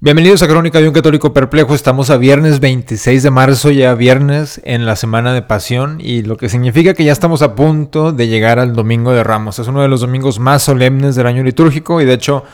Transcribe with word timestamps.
Bienvenidos 0.00 0.42
a 0.42 0.46
Crónica 0.46 0.80
de 0.80 0.86
un 0.86 0.94
Católico 0.94 1.32
Perplejo. 1.32 1.74
Estamos 1.74 2.08
a 2.10 2.18
viernes 2.18 2.60
26 2.60 3.20
de 3.20 3.30
marzo, 3.32 3.72
ya 3.72 3.96
viernes 3.96 4.60
en 4.62 4.86
la 4.86 4.94
Semana 4.94 5.32
de 5.32 5.42
Pasión, 5.42 5.98
y 6.00 6.22
lo 6.22 6.36
que 6.36 6.48
significa 6.48 6.94
que 6.94 7.02
ya 7.02 7.10
estamos 7.10 7.42
a 7.42 7.56
punto 7.56 8.12
de 8.12 8.28
llegar 8.28 8.60
al 8.60 8.76
Domingo 8.76 9.10
de 9.10 9.24
Ramos. 9.24 9.58
Es 9.58 9.66
uno 9.66 9.82
de 9.82 9.88
los 9.88 10.00
domingos 10.00 10.38
más 10.38 10.62
solemnes 10.62 11.16
del 11.16 11.26
año 11.26 11.42
litúrgico, 11.42 12.00
y 12.00 12.04
de 12.04 12.12
hecho, 12.12 12.44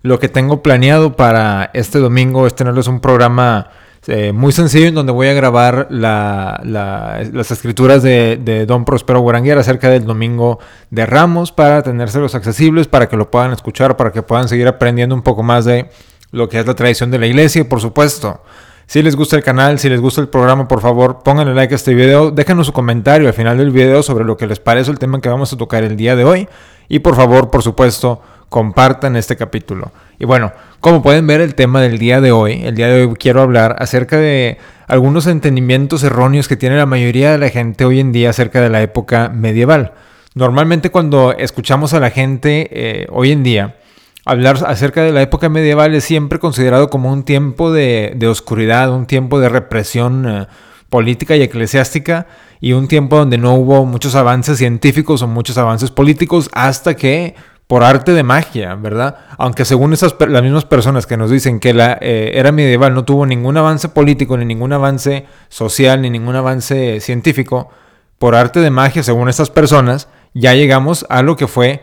lo 0.00 0.18
que 0.18 0.30
tengo 0.30 0.62
planeado 0.62 1.14
para 1.14 1.70
este 1.74 1.98
domingo 1.98 2.46
es 2.46 2.54
tenerles 2.54 2.86
un 2.86 3.00
programa 3.00 3.68
eh, 4.06 4.32
muy 4.32 4.52
sencillo 4.52 4.86
en 4.86 4.94
donde 4.94 5.12
voy 5.12 5.28
a 5.28 5.34
grabar 5.34 5.88
las 5.90 7.50
escrituras 7.50 8.02
de, 8.02 8.64
Don 8.66 8.86
Prospero 8.86 9.20
Guaranguera 9.20 9.60
acerca 9.60 9.90
del 9.90 10.06
Domingo 10.06 10.58
de 10.88 11.04
Ramos 11.04 11.52
para 11.52 11.82
tenérselos 11.82 12.34
accesibles, 12.34 12.88
para 12.88 13.10
que 13.10 13.16
lo 13.18 13.30
puedan 13.30 13.52
escuchar, 13.52 13.98
para 13.98 14.10
que 14.10 14.22
puedan 14.22 14.48
seguir 14.48 14.68
aprendiendo 14.68 15.14
un 15.14 15.22
poco 15.22 15.42
más 15.42 15.66
de 15.66 15.90
lo 16.34 16.48
que 16.48 16.58
es 16.58 16.66
la 16.66 16.74
tradición 16.74 17.10
de 17.10 17.18
la 17.18 17.26
iglesia 17.26 17.68
por 17.68 17.80
supuesto, 17.80 18.42
si 18.86 19.02
les 19.02 19.16
gusta 19.16 19.36
el 19.36 19.42
canal, 19.42 19.78
si 19.78 19.88
les 19.88 20.00
gusta 20.00 20.20
el 20.20 20.28
programa, 20.28 20.68
por 20.68 20.80
favor, 20.80 21.22
pónganle 21.24 21.54
like 21.54 21.72
a 21.72 21.76
este 21.76 21.94
video, 21.94 22.30
déjenos 22.30 22.66
su 22.66 22.72
comentario 22.72 23.28
al 23.28 23.34
final 23.34 23.56
del 23.56 23.70
video 23.70 24.02
sobre 24.02 24.24
lo 24.24 24.36
que 24.36 24.46
les 24.46 24.60
parece 24.60 24.90
el 24.90 24.98
tema 24.98 25.20
que 25.20 25.28
vamos 25.28 25.52
a 25.52 25.56
tocar 25.56 25.84
el 25.84 25.96
día 25.96 26.16
de 26.16 26.24
hoy 26.24 26.48
y 26.88 26.98
por 26.98 27.16
favor, 27.16 27.50
por 27.50 27.62
supuesto, 27.62 28.20
compartan 28.50 29.16
este 29.16 29.36
capítulo. 29.36 29.90
Y 30.18 30.26
bueno, 30.26 30.52
como 30.80 31.02
pueden 31.02 31.26
ver 31.26 31.40
el 31.40 31.54
tema 31.54 31.80
del 31.80 31.98
día 31.98 32.20
de 32.20 32.30
hoy, 32.30 32.62
el 32.64 32.74
día 32.74 32.88
de 32.88 33.06
hoy 33.06 33.14
quiero 33.14 33.40
hablar 33.40 33.76
acerca 33.78 34.18
de 34.18 34.58
algunos 34.86 35.26
entendimientos 35.26 36.02
erróneos 36.04 36.46
que 36.46 36.56
tiene 36.56 36.76
la 36.76 36.86
mayoría 36.86 37.32
de 37.32 37.38
la 37.38 37.48
gente 37.48 37.86
hoy 37.86 38.00
en 38.00 38.12
día 38.12 38.30
acerca 38.30 38.60
de 38.60 38.68
la 38.68 38.82
época 38.82 39.30
medieval. 39.30 39.94
Normalmente 40.34 40.90
cuando 40.90 41.32
escuchamos 41.32 41.94
a 41.94 42.00
la 42.00 42.10
gente 42.10 42.68
eh, 42.70 43.06
hoy 43.10 43.32
en 43.32 43.42
día, 43.42 43.76
hablar 44.24 44.58
acerca 44.66 45.02
de 45.02 45.12
la 45.12 45.22
época 45.22 45.48
medieval 45.48 45.94
es 45.94 46.04
siempre 46.04 46.38
considerado 46.38 46.90
como 46.90 47.12
un 47.12 47.24
tiempo 47.24 47.72
de, 47.72 48.16
oscuridad, 48.28 48.92
un 48.92 49.06
tiempo 49.06 49.38
de 49.40 49.48
represión 49.48 50.26
eh, 50.28 50.46
política 50.88 51.36
y 51.36 51.42
eclesiástica 51.42 52.26
y 52.60 52.72
un 52.72 52.88
tiempo 52.88 53.18
donde 53.18 53.38
no 53.38 53.54
hubo 53.54 53.84
muchos 53.84 54.14
avances 54.14 54.58
científicos 54.58 55.22
o 55.22 55.26
muchos 55.26 55.58
avances 55.58 55.90
políticos 55.90 56.48
hasta 56.52 56.94
que 56.94 57.34
por 57.66 57.82
arte 57.82 58.12
de 58.12 58.22
magia, 58.22 58.74
¿verdad? 58.74 59.16
Aunque 59.38 59.64
según 59.64 59.92
esas 59.92 60.14
las 60.28 60.42
mismas 60.42 60.66
personas 60.66 61.06
que 61.06 61.16
nos 61.16 61.30
dicen 61.30 61.60
que 61.60 61.72
la 61.72 61.98
eh, 62.00 62.32
era 62.34 62.52
medieval 62.52 62.94
no 62.94 63.04
tuvo 63.04 63.24
ningún 63.26 63.56
avance 63.56 63.88
político, 63.88 64.36
ni 64.36 64.44
ningún 64.44 64.72
avance 64.72 65.26
social, 65.48 66.02
ni 66.02 66.10
ningún 66.10 66.36
avance 66.36 67.00
científico, 67.00 67.70
por 68.18 68.34
arte 68.34 68.60
de 68.60 68.70
magia, 68.70 69.02
según 69.02 69.28
estas 69.28 69.50
personas, 69.50 70.08
ya 70.34 70.54
llegamos 70.54 71.06
a 71.08 71.22
lo 71.22 71.36
que 71.36 71.46
fue 71.46 71.82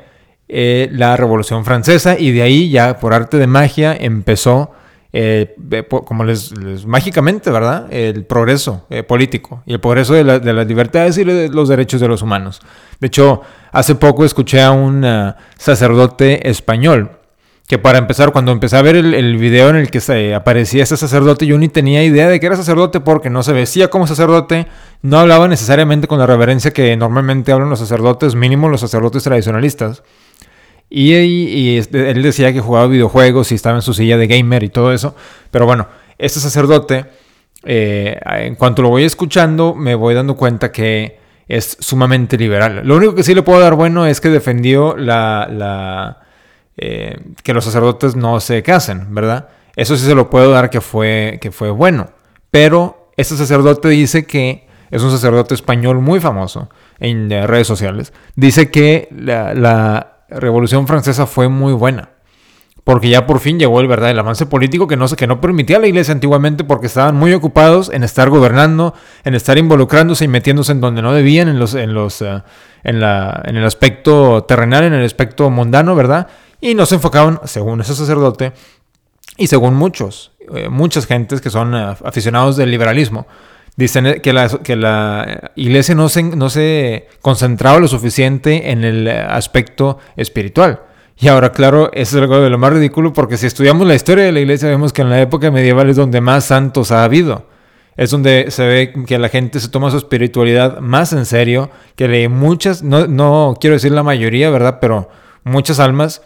eh, 0.53 0.89
la 0.91 1.15
Revolución 1.15 1.63
Francesa 1.63 2.19
y 2.19 2.31
de 2.31 2.41
ahí 2.41 2.69
ya 2.69 2.99
por 2.99 3.13
arte 3.13 3.37
de 3.37 3.47
magia 3.47 3.95
empezó, 3.97 4.71
eh, 5.13 5.55
como 6.05 6.25
les, 6.25 6.53
mágicamente, 6.85 7.49
¿verdad? 7.51 7.87
El 7.89 8.25
progreso 8.25 8.85
eh, 8.89 9.01
político 9.01 9.63
y 9.65 9.71
el 9.71 9.79
progreso 9.79 10.13
de, 10.13 10.25
las 10.25 10.67
libertades 10.67 11.17
y 11.17 11.23
los 11.23 11.69
derechos 11.69 12.01
de 12.01 12.09
los 12.09 12.21
humanos. 12.21 12.59
De 12.99 13.07
hecho, 13.07 13.41
hace 13.71 13.95
poco 13.95 14.25
escuché 14.25 14.61
a 14.61 14.71
un 14.71 15.05
sacerdote 15.57 16.49
español 16.49 17.11
que 17.71 17.79
para 17.79 17.99
empezar, 17.99 18.33
cuando 18.33 18.51
empecé 18.51 18.75
a 18.75 18.81
ver 18.81 18.97
el, 18.97 19.37
video 19.37 19.69
en 19.69 19.77
el 19.77 19.89
que 19.89 20.35
aparecía 20.35 20.83
ese 20.83 20.97
sacerdote, 20.97 21.45
yo 21.45 21.57
ni 21.57 21.69
tenía 21.69 22.03
idea 22.03 22.27
de 22.27 22.41
que 22.41 22.47
era 22.47 22.57
sacerdote 22.57 22.99
porque 22.99 23.29
no 23.29 23.43
se 23.43 23.53
vestía 23.53 23.89
como 23.89 24.07
sacerdote, 24.07 24.67
no 25.01 25.17
hablaba 25.17 25.47
necesariamente 25.47 26.05
con 26.05 26.19
la 26.19 26.25
reverencia 26.25 26.71
que 26.71 26.97
normalmente 26.97 27.53
hablan 27.53 27.69
los 27.69 27.79
sacerdotes, 27.79 28.35
mínimo 28.35 28.67
los 28.67 28.81
sacerdotes 28.81 29.23
tradicionalistas. 29.23 30.03
Y, 30.93 31.77
este, 31.77 32.11
él 32.11 32.21
decía 32.21 32.51
que 32.51 32.59
jugaba 32.59 32.85
videojuegos 32.87 33.53
y 33.53 33.55
estaba 33.55 33.77
en 33.77 33.81
su 33.81 33.93
silla 33.93 34.17
de 34.17 34.27
gamer 34.27 34.61
y 34.63 34.69
todo 34.69 34.91
eso. 34.91 35.15
Pero 35.49 35.65
bueno, 35.65 35.87
este 36.17 36.41
sacerdote, 36.41 37.05
eh, 37.63 38.19
en 38.25 38.55
cuanto 38.55 38.81
lo 38.81 38.89
voy 38.89 39.05
escuchando, 39.05 39.73
me 39.73 39.95
voy 39.95 40.13
dando 40.13 40.35
cuenta 40.35 40.69
que 40.73 41.17
es 41.47 41.77
sumamente 41.79 42.37
liberal. 42.37 42.81
Lo 42.83 42.97
único 42.97 43.15
que 43.15 43.23
sí 43.23 43.33
le 43.33 43.41
puedo 43.41 43.61
dar 43.61 43.75
bueno 43.75 44.05
es 44.05 44.19
que 44.19 44.27
defendió 44.27 44.97
la, 44.97 46.17
eh, 46.75 47.17
que 47.41 47.53
los 47.53 47.63
sacerdotes 47.63 48.17
no 48.17 48.41
se 48.41 48.61
casen, 48.61 49.15
¿verdad? 49.15 49.47
Eso 49.77 49.95
sí 49.95 50.05
se 50.05 50.13
lo 50.13 50.29
puedo 50.29 50.51
dar 50.51 50.69
que 50.69 50.81
fue, 50.81 51.39
que 51.41 51.51
fue 51.51 51.69
bueno. 51.69 52.09
Pero 52.51 53.11
este 53.15 53.37
sacerdote 53.37 53.87
dice 53.87 54.25
que 54.25 54.67
es 54.89 55.01
un 55.01 55.11
sacerdote 55.11 55.53
español 55.53 55.99
muy 56.01 56.19
famoso 56.19 56.69
en 56.99 57.29
redes 57.29 57.67
sociales. 57.67 58.11
Dice 58.35 58.69
que 58.69 59.07
la 59.09 60.10
Revolución 60.31 60.87
Francesa 60.87 61.27
fue 61.27 61.49
muy 61.49 61.73
buena. 61.73 62.09
Porque 62.83 63.09
ya 63.09 63.27
por 63.27 63.39
fin 63.39 63.59
llegó 63.59 63.79
el 63.79 63.87
verdad 63.87 64.09
el 64.09 64.17
avance 64.17 64.47
político 64.47 64.87
que 64.87 64.97
no, 64.97 65.07
que 65.07 65.27
no 65.27 65.39
permitía 65.39 65.77
a 65.77 65.79
la 65.79 65.87
iglesia 65.87 66.13
antiguamente 66.13 66.63
porque 66.63 66.87
estaban 66.87 67.15
muy 67.15 67.31
ocupados 67.33 67.91
en 67.93 68.03
estar 68.03 68.29
gobernando, 68.29 68.95
en 69.23 69.35
estar 69.35 69.59
involucrándose 69.59 70.25
y 70.25 70.27
metiéndose 70.27 70.71
en 70.71 70.81
donde 70.81 71.03
no 71.03 71.13
debían, 71.13 71.47
en, 71.47 71.59
los, 71.59 71.75
en, 71.75 71.93
los, 71.93 72.23
eh, 72.23 72.41
en, 72.83 72.99
la, 72.99 73.43
en 73.45 73.55
el 73.55 73.65
aspecto 73.65 74.45
terrenal, 74.45 74.85
en 74.85 74.93
el 74.93 75.05
aspecto 75.05 75.49
mundano, 75.51 75.93
¿verdad? 75.93 76.27
Y 76.59 76.73
no 76.73 76.87
se 76.87 76.95
enfocaban, 76.95 77.39
según 77.43 77.81
ese 77.81 77.93
sacerdote, 77.93 78.53
y 79.37 79.47
según 79.47 79.75
muchos, 79.75 80.31
eh, 80.55 80.67
muchas 80.67 81.05
gentes 81.05 81.39
que 81.39 81.49
son 81.51 81.75
eh, 81.75 81.95
aficionados 82.03 82.57
del 82.57 82.71
liberalismo, 82.71 83.27
Dicen 83.77 84.19
que 84.21 84.33
la, 84.33 84.49
que 84.49 84.75
la 84.75 85.51
iglesia 85.55 85.95
no 85.95 86.09
se, 86.09 86.23
no 86.23 86.49
se 86.49 87.07
concentraba 87.21 87.79
lo 87.79 87.87
suficiente 87.87 88.71
en 88.71 88.83
el 88.83 89.07
aspecto 89.07 89.97
espiritual. 90.17 90.81
Y 91.17 91.27
ahora, 91.27 91.51
claro, 91.51 91.91
eso 91.93 92.17
es 92.17 92.21
algo 92.21 92.41
de 92.41 92.49
lo 92.49 92.57
más 92.57 92.73
ridículo 92.73 93.13
porque 93.13 93.37
si 93.37 93.45
estudiamos 93.45 93.87
la 93.87 93.95
historia 93.95 94.25
de 94.25 94.31
la 94.31 94.39
iglesia 94.39 94.69
vemos 94.69 94.91
que 94.91 95.03
en 95.03 95.09
la 95.09 95.21
época 95.21 95.51
medieval 95.51 95.89
es 95.89 95.95
donde 95.95 96.19
más 96.19 96.45
santos 96.45 96.91
ha 96.91 97.03
habido. 97.03 97.45
Es 97.95 98.09
donde 98.09 98.49
se 98.49 98.65
ve 98.65 98.93
que 99.05 99.19
la 99.19 99.29
gente 99.29 99.59
se 99.59 99.69
toma 99.69 99.91
su 99.91 99.97
espiritualidad 99.97 100.79
más 100.79 101.13
en 101.13 101.25
serio, 101.25 101.69
que 101.95 102.27
muchas, 102.27 102.81
no, 102.81 103.05
no 103.07 103.55
quiero 103.59 103.75
decir 103.75 103.91
la 103.91 104.01
mayoría, 104.01 104.49
¿verdad? 104.49 104.79
Pero 104.81 105.09
muchas 105.43 105.79
almas 105.79 106.21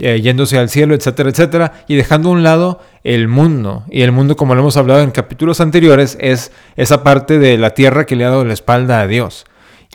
eh, 0.00 0.20
yéndose 0.20 0.58
al 0.58 0.68
cielo, 0.68 0.94
etcétera, 0.94 1.30
etcétera, 1.30 1.72
y 1.86 1.94
dejando 1.94 2.30
a 2.30 2.32
un 2.32 2.42
lado 2.42 2.80
el 3.04 3.28
mundo. 3.28 3.84
Y 3.90 4.02
el 4.02 4.12
mundo, 4.12 4.36
como 4.36 4.54
lo 4.54 4.60
hemos 4.60 4.76
hablado 4.76 5.00
en 5.00 5.10
capítulos 5.10 5.60
anteriores, 5.60 6.16
es 6.20 6.52
esa 6.76 7.02
parte 7.04 7.38
de 7.38 7.58
la 7.58 7.70
tierra 7.70 8.06
que 8.06 8.16
le 8.16 8.24
ha 8.24 8.30
dado 8.30 8.44
la 8.44 8.54
espalda 8.54 9.00
a 9.00 9.06
Dios. 9.06 9.44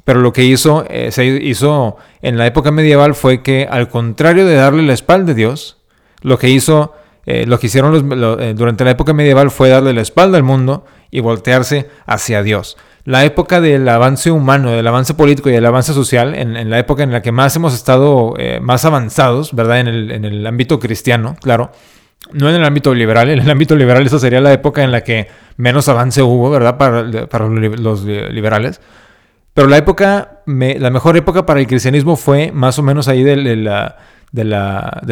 Pero 0.04 0.22
lo 0.22 0.34
que 0.34 0.44
hizo, 0.44 0.86
eh, 0.90 1.12
se 1.12 1.26
hizo 1.26 1.98
en 2.22 2.38
la 2.38 2.46
época 2.46 2.72
medieval 2.72 3.16
fue 3.16 3.42
que, 3.42 3.68
al 3.70 3.90
contrario 3.90 4.46
de 4.46 4.56
darle 4.56 4.84
la 4.84 4.94
espalda 4.94 5.32
a 5.32 5.36
Dios, 5.36 5.78
lo 6.22 6.38
que 6.38 6.50
hizo, 6.50 6.94
eh, 7.26 7.46
lo 7.48 7.60
que 7.60 7.68
hicieron 7.68 7.92
los, 7.92 8.56
durante 8.56 8.84
la 8.84 8.92
época 8.92 9.14
medieval 9.14 9.52
fue 9.52 9.70
darle 9.70 9.94
la 9.94 10.02
espalda 10.02 10.38
al 10.38 10.44
mundo 10.44 10.86
y 11.10 11.22
voltearse 11.22 11.90
hacia 12.06 12.44
Dios 12.44 12.78
la 13.06 13.24
época 13.24 13.62
del 13.62 13.88
avance 13.88 14.32
humano, 14.32 14.72
del 14.72 14.86
avance 14.88 15.14
político 15.14 15.50
y 15.50 15.54
del 15.54 15.66
avance 15.66 15.94
social, 15.94 16.34
en, 16.34 16.70
la 16.72 16.80
época 16.80 17.04
en 17.04 17.12
la 17.12 17.22
que 17.22 17.32
más 17.32 17.56
hemos 17.56 17.76
estado 17.76 18.34
eh, 18.38 18.60
más 18.60 18.84
avanzados, 18.84 19.54
¿verdad? 19.54 19.82
En 19.82 19.88
el, 20.26 20.46
ámbito 20.48 20.80
cristiano, 20.80 21.36
claro. 21.40 21.72
No 22.32 22.50
en 22.50 22.56
el 22.56 22.66
ámbito 22.66 22.96
liberal, 22.96 23.30
en 23.30 23.40
el 23.40 23.52
ámbito 23.52 23.76
liberal 23.76 24.04
esa 24.08 24.18
sería 24.18 24.42
la 24.42 24.52
época 24.52 24.84
en 24.84 24.92
la 24.92 25.02
que 25.02 25.28
menos 25.58 25.88
avance 25.88 26.24
hubo, 26.24 26.50
¿verdad? 26.50 26.78
Para, 26.80 27.04
los 27.04 28.04
liberales. 28.04 28.82
Pero 29.54 29.68
la 29.68 29.78
época, 29.78 30.42
la 30.48 30.90
mejor 30.90 31.16
época 31.16 31.46
para 31.46 31.60
el 31.60 31.68
cristianismo 31.68 32.16
fue 32.16 32.52
más 32.52 32.80
o 32.80 32.84
menos 32.84 33.08
ahí 33.08 33.24
del 33.24 33.94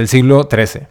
siglo 0.07 0.49
XIII, 0.51 0.87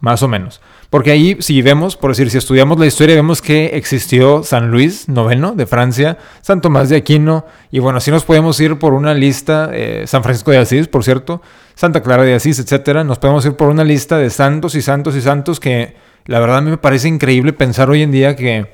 más 0.00 0.22
o 0.22 0.28
menos. 0.28 0.60
Porque 0.90 1.12
ahí, 1.12 1.36
si 1.38 1.62
vemos, 1.62 1.96
por 1.96 2.10
decir, 2.10 2.30
si 2.30 2.38
estudiamos 2.38 2.76
la 2.80 2.86
historia, 2.86 3.14
vemos 3.14 3.40
que 3.40 3.66
existió 3.74 4.42
San 4.42 4.72
Luis 4.72 5.06
IX 5.06 5.56
de 5.56 5.66
Francia, 5.66 6.18
San 6.42 6.60
Tomás 6.60 6.88
de 6.88 6.96
Aquino, 6.96 7.46
y 7.70 7.78
bueno, 7.78 7.98
así 7.98 8.10
nos 8.10 8.24
podemos 8.24 8.58
ir 8.60 8.76
por 8.76 8.92
una 8.92 9.14
lista, 9.14 9.70
eh, 9.72 10.02
San 10.08 10.24
Francisco 10.24 10.50
de 10.50 10.58
Asís, 10.58 10.88
por 10.88 11.04
cierto, 11.04 11.42
Santa 11.76 12.02
Clara 12.02 12.24
de 12.24 12.34
Asís, 12.34 12.58
etcétera. 12.58 13.04
Nos 13.04 13.20
podemos 13.20 13.46
ir 13.46 13.52
por 13.52 13.68
una 13.68 13.84
lista 13.84 14.18
de 14.18 14.30
santos 14.30 14.74
y 14.74 14.82
santos 14.82 15.14
y 15.14 15.22
santos 15.22 15.60
que 15.60 15.94
la 16.26 16.40
verdad 16.40 16.58
a 16.58 16.60
mí 16.60 16.70
me 16.70 16.78
parece 16.78 17.06
increíble 17.06 17.52
pensar 17.52 17.88
hoy 17.88 18.02
en 18.02 18.10
día 18.10 18.34
que 18.34 18.72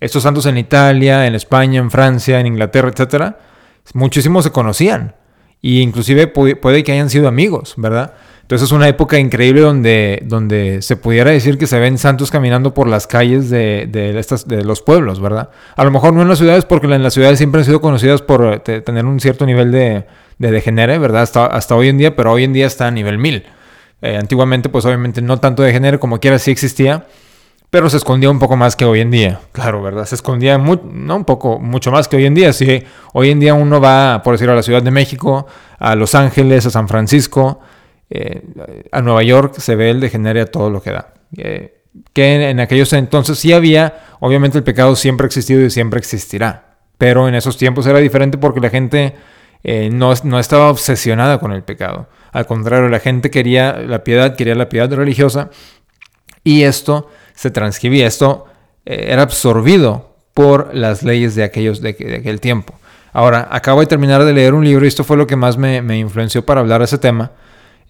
estos 0.00 0.22
santos 0.22 0.44
en 0.44 0.58
Italia, 0.58 1.26
en 1.26 1.34
España, 1.34 1.80
en 1.80 1.90
Francia, 1.90 2.40
en 2.40 2.46
Inglaterra, 2.46 2.90
etcétera, 2.90 3.38
muchísimos 3.94 4.44
se 4.44 4.50
conocían. 4.50 5.14
Y 5.62 5.80
inclusive 5.80 6.26
puede 6.26 6.84
que 6.84 6.92
hayan 6.92 7.08
sido 7.08 7.26
amigos, 7.26 7.72
¿verdad? 7.78 8.12
Entonces 8.44 8.66
es 8.68 8.72
una 8.72 8.86
época 8.88 9.18
increíble 9.18 9.62
donde, 9.62 10.22
donde 10.26 10.82
se 10.82 10.96
pudiera 10.96 11.30
decir 11.30 11.56
que 11.56 11.66
se 11.66 11.78
ven 11.78 11.96
santos 11.96 12.30
caminando 12.30 12.74
por 12.74 12.86
las 12.86 13.06
calles 13.06 13.48
de, 13.48 13.88
de, 13.90 14.18
estas, 14.18 14.46
de 14.46 14.62
los 14.62 14.82
pueblos, 14.82 15.18
¿verdad? 15.18 15.48
A 15.76 15.82
lo 15.82 15.90
mejor 15.90 16.12
no 16.12 16.20
en 16.20 16.28
las 16.28 16.40
ciudades, 16.40 16.66
porque 16.66 16.86
en 16.86 17.02
las 17.02 17.14
ciudades 17.14 17.38
siempre 17.38 17.62
han 17.62 17.64
sido 17.64 17.80
conocidas 17.80 18.20
por 18.20 18.62
eh, 18.66 18.80
tener 18.82 19.06
un 19.06 19.18
cierto 19.18 19.46
nivel 19.46 19.72
de, 19.72 20.04
de 20.38 20.50
degenere, 20.50 20.98
¿verdad? 20.98 21.22
Hasta, 21.22 21.46
hasta 21.46 21.74
hoy 21.74 21.88
en 21.88 21.96
día, 21.96 22.16
pero 22.16 22.32
hoy 22.32 22.44
en 22.44 22.52
día 22.52 22.66
está 22.66 22.86
a 22.86 22.90
nivel 22.90 23.16
1000. 23.16 23.46
Eh, 24.02 24.18
antiguamente, 24.18 24.68
pues 24.68 24.84
obviamente 24.84 25.22
no 25.22 25.40
tanto 25.40 25.62
degenere 25.62 25.98
como 25.98 26.20
quiera, 26.20 26.38
sí 26.38 26.50
existía, 26.50 27.06
pero 27.70 27.88
se 27.88 27.96
escondía 27.96 28.28
un 28.28 28.40
poco 28.40 28.58
más 28.58 28.76
que 28.76 28.84
hoy 28.84 29.00
en 29.00 29.10
día. 29.10 29.40
Claro, 29.52 29.82
¿verdad? 29.82 30.04
Se 30.04 30.16
escondía 30.16 30.58
no 30.58 31.16
un 31.16 31.24
poco, 31.24 31.58
mucho 31.60 31.90
más 31.90 32.08
que 32.08 32.16
hoy 32.16 32.26
en 32.26 32.34
día. 32.34 32.52
Si 32.52 32.84
hoy 33.14 33.30
en 33.30 33.40
día 33.40 33.54
uno 33.54 33.80
va, 33.80 34.20
por 34.22 34.34
decir, 34.34 34.50
a 34.50 34.54
la 34.54 34.62
Ciudad 34.62 34.82
de 34.82 34.90
México, 34.90 35.46
a 35.78 35.94
Los 35.94 36.14
Ángeles, 36.14 36.66
a 36.66 36.70
San 36.70 36.88
Francisco, 36.88 37.60
eh, 38.10 38.42
a 38.92 39.00
Nueva 39.02 39.22
York 39.22 39.58
se 39.58 39.76
ve 39.76 39.90
el 39.90 40.00
degenere 40.00 40.40
a 40.42 40.46
todo 40.46 40.70
lo 40.70 40.82
que 40.82 40.90
da. 40.90 41.14
Eh, 41.36 41.80
que 42.12 42.50
en, 42.50 42.60
aquellos 42.60 42.92
entonces 42.92 43.38
sí 43.38 43.52
había, 43.52 44.04
obviamente 44.20 44.58
el 44.58 44.64
pecado 44.64 44.96
siempre 44.96 45.24
ha 45.24 45.28
existido 45.28 45.62
y 45.62 45.70
siempre 45.70 45.98
existirá, 45.98 46.76
pero 46.98 47.28
en 47.28 47.34
esos 47.34 47.56
tiempos 47.56 47.86
era 47.86 47.98
diferente 47.98 48.36
porque 48.36 48.60
la 48.60 48.70
gente 48.70 49.14
eh, 49.62 49.90
no, 49.92 50.12
no, 50.24 50.38
estaba 50.40 50.70
obsesionada 50.70 51.38
con 51.38 51.52
el 51.52 51.62
pecado. 51.62 52.08
Al 52.32 52.46
contrario, 52.46 52.88
la 52.88 52.98
gente 52.98 53.30
quería 53.30 53.78
la 53.78 54.02
piedad, 54.02 54.34
quería 54.36 54.56
la 54.56 54.68
piedad 54.68 54.92
religiosa 54.92 55.50
y 56.42 56.62
esto 56.62 57.08
se 57.34 57.50
transcribía, 57.50 58.06
esto 58.06 58.46
era 58.84 59.22
absorbido 59.22 60.14
por 60.34 60.74
las 60.74 61.04
leyes 61.04 61.36
de, 61.36 61.44
aquellos, 61.44 61.80
de, 61.80 61.90
aquel 61.90 62.40
tiempo. 62.40 62.74
Ahora, 63.12 63.48
acabo 63.52 63.80
de 63.80 63.86
terminar 63.86 64.24
de 64.24 64.32
leer 64.32 64.52
un 64.52 64.64
libro 64.64 64.84
y 64.84 64.88
esto 64.88 65.04
fue 65.04 65.16
lo 65.16 65.28
que 65.28 65.36
más 65.36 65.56
me, 65.56 65.80
me 65.80 65.96
influenció 65.96 66.44
para 66.44 66.60
hablar 66.60 66.80
de 66.80 66.86
ese 66.86 66.98
tema. 66.98 67.30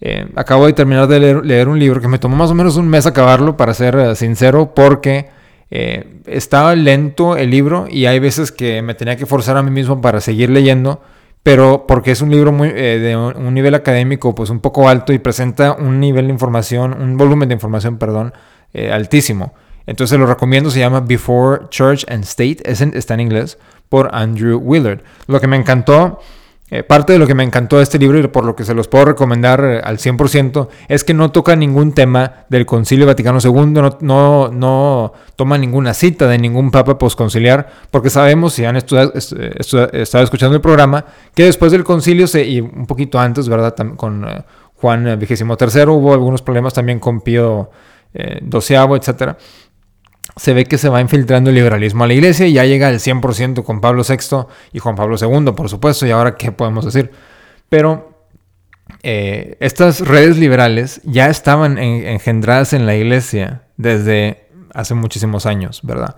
Eh, 0.01 0.27
acabo 0.35 0.65
de 0.65 0.73
terminar 0.73 1.07
de 1.07 1.41
leer, 1.41 1.67
un 1.67 1.79
libro 1.79 2.01
que 2.01 2.07
me 2.07 2.19
tomó 2.19 2.35
más 2.35 2.51
o 2.51 2.55
menos 2.55 2.75
un 2.77 2.87
mes 2.87 3.05
acabarlo, 3.05 3.55
para 3.57 3.73
ser 3.73 3.95
eh, 3.95 4.15
sincero, 4.15 4.73
porque 4.75 5.29
eh, 5.71 6.21
estaba 6.25 6.75
lento 6.75 7.37
el 7.37 7.49
libro 7.49 7.87
y 7.89 8.05
hay 8.05 8.19
veces 8.19 8.51
que 8.51 8.81
me 8.81 8.93
tenía 8.93 9.15
que 9.15 9.25
forzar 9.25 9.57
a 9.57 9.63
mí 9.63 9.71
mismo 9.71 10.01
para 10.01 10.19
seguir 10.19 10.49
leyendo, 10.49 11.01
pero 11.43 11.85
porque 11.87 12.11
es 12.11 12.21
un 12.21 12.29
libro 12.29 12.51
muy, 12.51 12.69
de 12.69 13.15
un, 13.15 13.53
nivel 13.53 13.75
académico 13.75 14.33
pues 14.35 14.49
un 14.49 14.59
poco 14.59 14.89
alto 14.89 15.13
y 15.13 15.19
presenta 15.19 15.73
un 15.73 15.99
nivel 15.99 16.27
de 16.27 16.33
información, 16.33 16.95
un 16.99 17.17
volumen 17.17 17.49
de 17.49 17.53
información, 17.55 17.97
perdón, 17.97 18.33
altísimo. 18.91 19.53
Entonces 19.85 20.17
lo 20.17 20.25
recomiendo, 20.25 20.71
se 20.71 20.79
llama 20.79 21.01
Before 21.01 21.67
Church 21.69 22.03
and 22.09 22.23
State, 22.23 22.57
está 22.65 23.13
en 23.13 23.19
inglés, 23.19 23.59
por 23.89 24.09
Andrew 24.11 24.57
Willard. 24.57 25.01
Lo 25.27 25.39
que 25.39 25.45
me 25.45 25.55
encantó 25.55 26.19
eh, 26.71 26.81
parte 26.81 27.13
de 27.13 27.19
lo 27.19 27.27
que 27.27 27.35
me 27.35 27.43
encantó 27.43 27.77
de 27.77 27.83
este 27.83 27.99
libro 27.99 28.17
y 28.17 28.27
por 28.27 28.43
lo 28.43 28.55
que 28.55 28.63
se 28.63 28.73
los 28.73 28.87
puedo 28.87 29.05
recomendar 29.05 29.63
eh, 29.63 29.81
al 29.83 29.99
100% 29.99 30.67
es 30.87 31.03
que 31.03 31.13
no 31.13 31.31
toca 31.31 31.55
ningún 31.55 31.91
tema 31.91 32.45
del 32.49 32.65
Concilio 32.65 33.05
Vaticano 33.05 33.37
II, 33.39 33.99
no, 34.01 34.49
no, 34.49 35.13
toma 35.35 35.59
ninguna 35.59 35.93
cita 35.93 36.27
de 36.27 36.39
ningún 36.39 36.71
papa 36.71 36.97
posconciliar, 36.97 37.69
porque 37.91 38.09
sabemos, 38.09 38.53
si 38.53 38.65
han 38.65 38.77
estudiado, 38.77 39.13
estado 39.13 40.23
escuchando 40.23 40.55
el 40.55 40.61
programa, 40.61 41.05
que 41.35 41.43
después 41.43 41.71
del 41.71 41.83
concilio 41.83 42.25
y 42.43 42.61
un 42.61 42.87
poquito 42.87 43.19
antes, 43.19 43.47
¿verdad? 43.47 43.75
Con 43.95 44.27
eh, 44.27 44.43
Juan 44.73 45.19
XXIII 45.21 45.85
hubo 45.89 46.13
algunos 46.13 46.41
problemas 46.41 46.73
también 46.73 46.99
con 46.99 47.21
Pío 47.21 47.69
XII, 48.11 48.95
etcétera 48.95 49.37
se 50.35 50.53
ve 50.53 50.65
que 50.65 50.77
se 50.77 50.89
va 50.89 51.01
infiltrando 51.01 51.49
el 51.49 51.55
liberalismo 51.55 52.03
a 52.03 52.07
la 52.07 52.13
iglesia 52.13 52.45
y 52.47 52.53
ya 52.53 52.65
llega 52.65 52.87
al 52.87 52.99
100% 52.99 53.63
con 53.63 53.81
Pablo 53.81 54.03
VI 54.07 54.47
y 54.73 54.79
Juan 54.79 54.95
Pablo 54.95 55.15
II, 55.19 55.53
por 55.53 55.69
supuesto, 55.69 56.05
y 56.05 56.11
ahora 56.11 56.35
qué 56.35 56.51
podemos 56.51 56.85
decir. 56.85 57.11
Pero 57.69 58.15
eh, 59.01 59.57
estas 59.59 60.01
redes 60.01 60.37
liberales 60.37 61.01
ya 61.03 61.27
estaban 61.29 61.77
engendradas 61.77 62.73
en 62.73 62.85
la 62.85 62.95
iglesia 62.95 63.63
desde 63.77 64.47
hace 64.73 64.93
muchísimos 64.93 65.45
años, 65.45 65.79
¿verdad? 65.83 66.15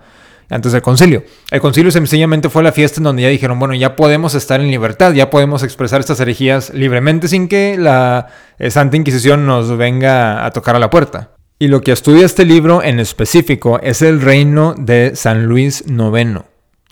Antes 0.50 0.72
del 0.72 0.82
concilio. 0.82 1.22
El 1.50 1.60
concilio 1.60 1.90
sencillamente 1.90 2.48
fue 2.48 2.62
la 2.62 2.72
fiesta 2.72 3.00
en 3.00 3.04
donde 3.04 3.22
ya 3.22 3.28
dijeron, 3.28 3.58
bueno, 3.58 3.74
ya 3.74 3.96
podemos 3.96 4.34
estar 4.34 4.60
en 4.60 4.70
libertad, 4.70 5.12
ya 5.12 5.30
podemos 5.30 5.62
expresar 5.62 6.00
estas 6.00 6.18
herejías 6.20 6.70
libremente 6.70 7.28
sin 7.28 7.48
que 7.48 7.76
la 7.78 8.28
eh, 8.58 8.70
Santa 8.70 8.96
Inquisición 8.96 9.46
nos 9.46 9.76
venga 9.76 10.44
a 10.44 10.50
tocar 10.50 10.74
a 10.74 10.78
la 10.78 10.90
puerta. 10.90 11.37
Y 11.60 11.66
lo 11.66 11.80
que 11.80 11.90
estudia 11.90 12.24
este 12.24 12.44
libro 12.44 12.84
en 12.84 13.00
específico 13.00 13.80
es 13.82 14.00
el 14.02 14.20
reino 14.20 14.74
de 14.78 15.16
San 15.16 15.46
Luis 15.46 15.82
IX 15.88 16.42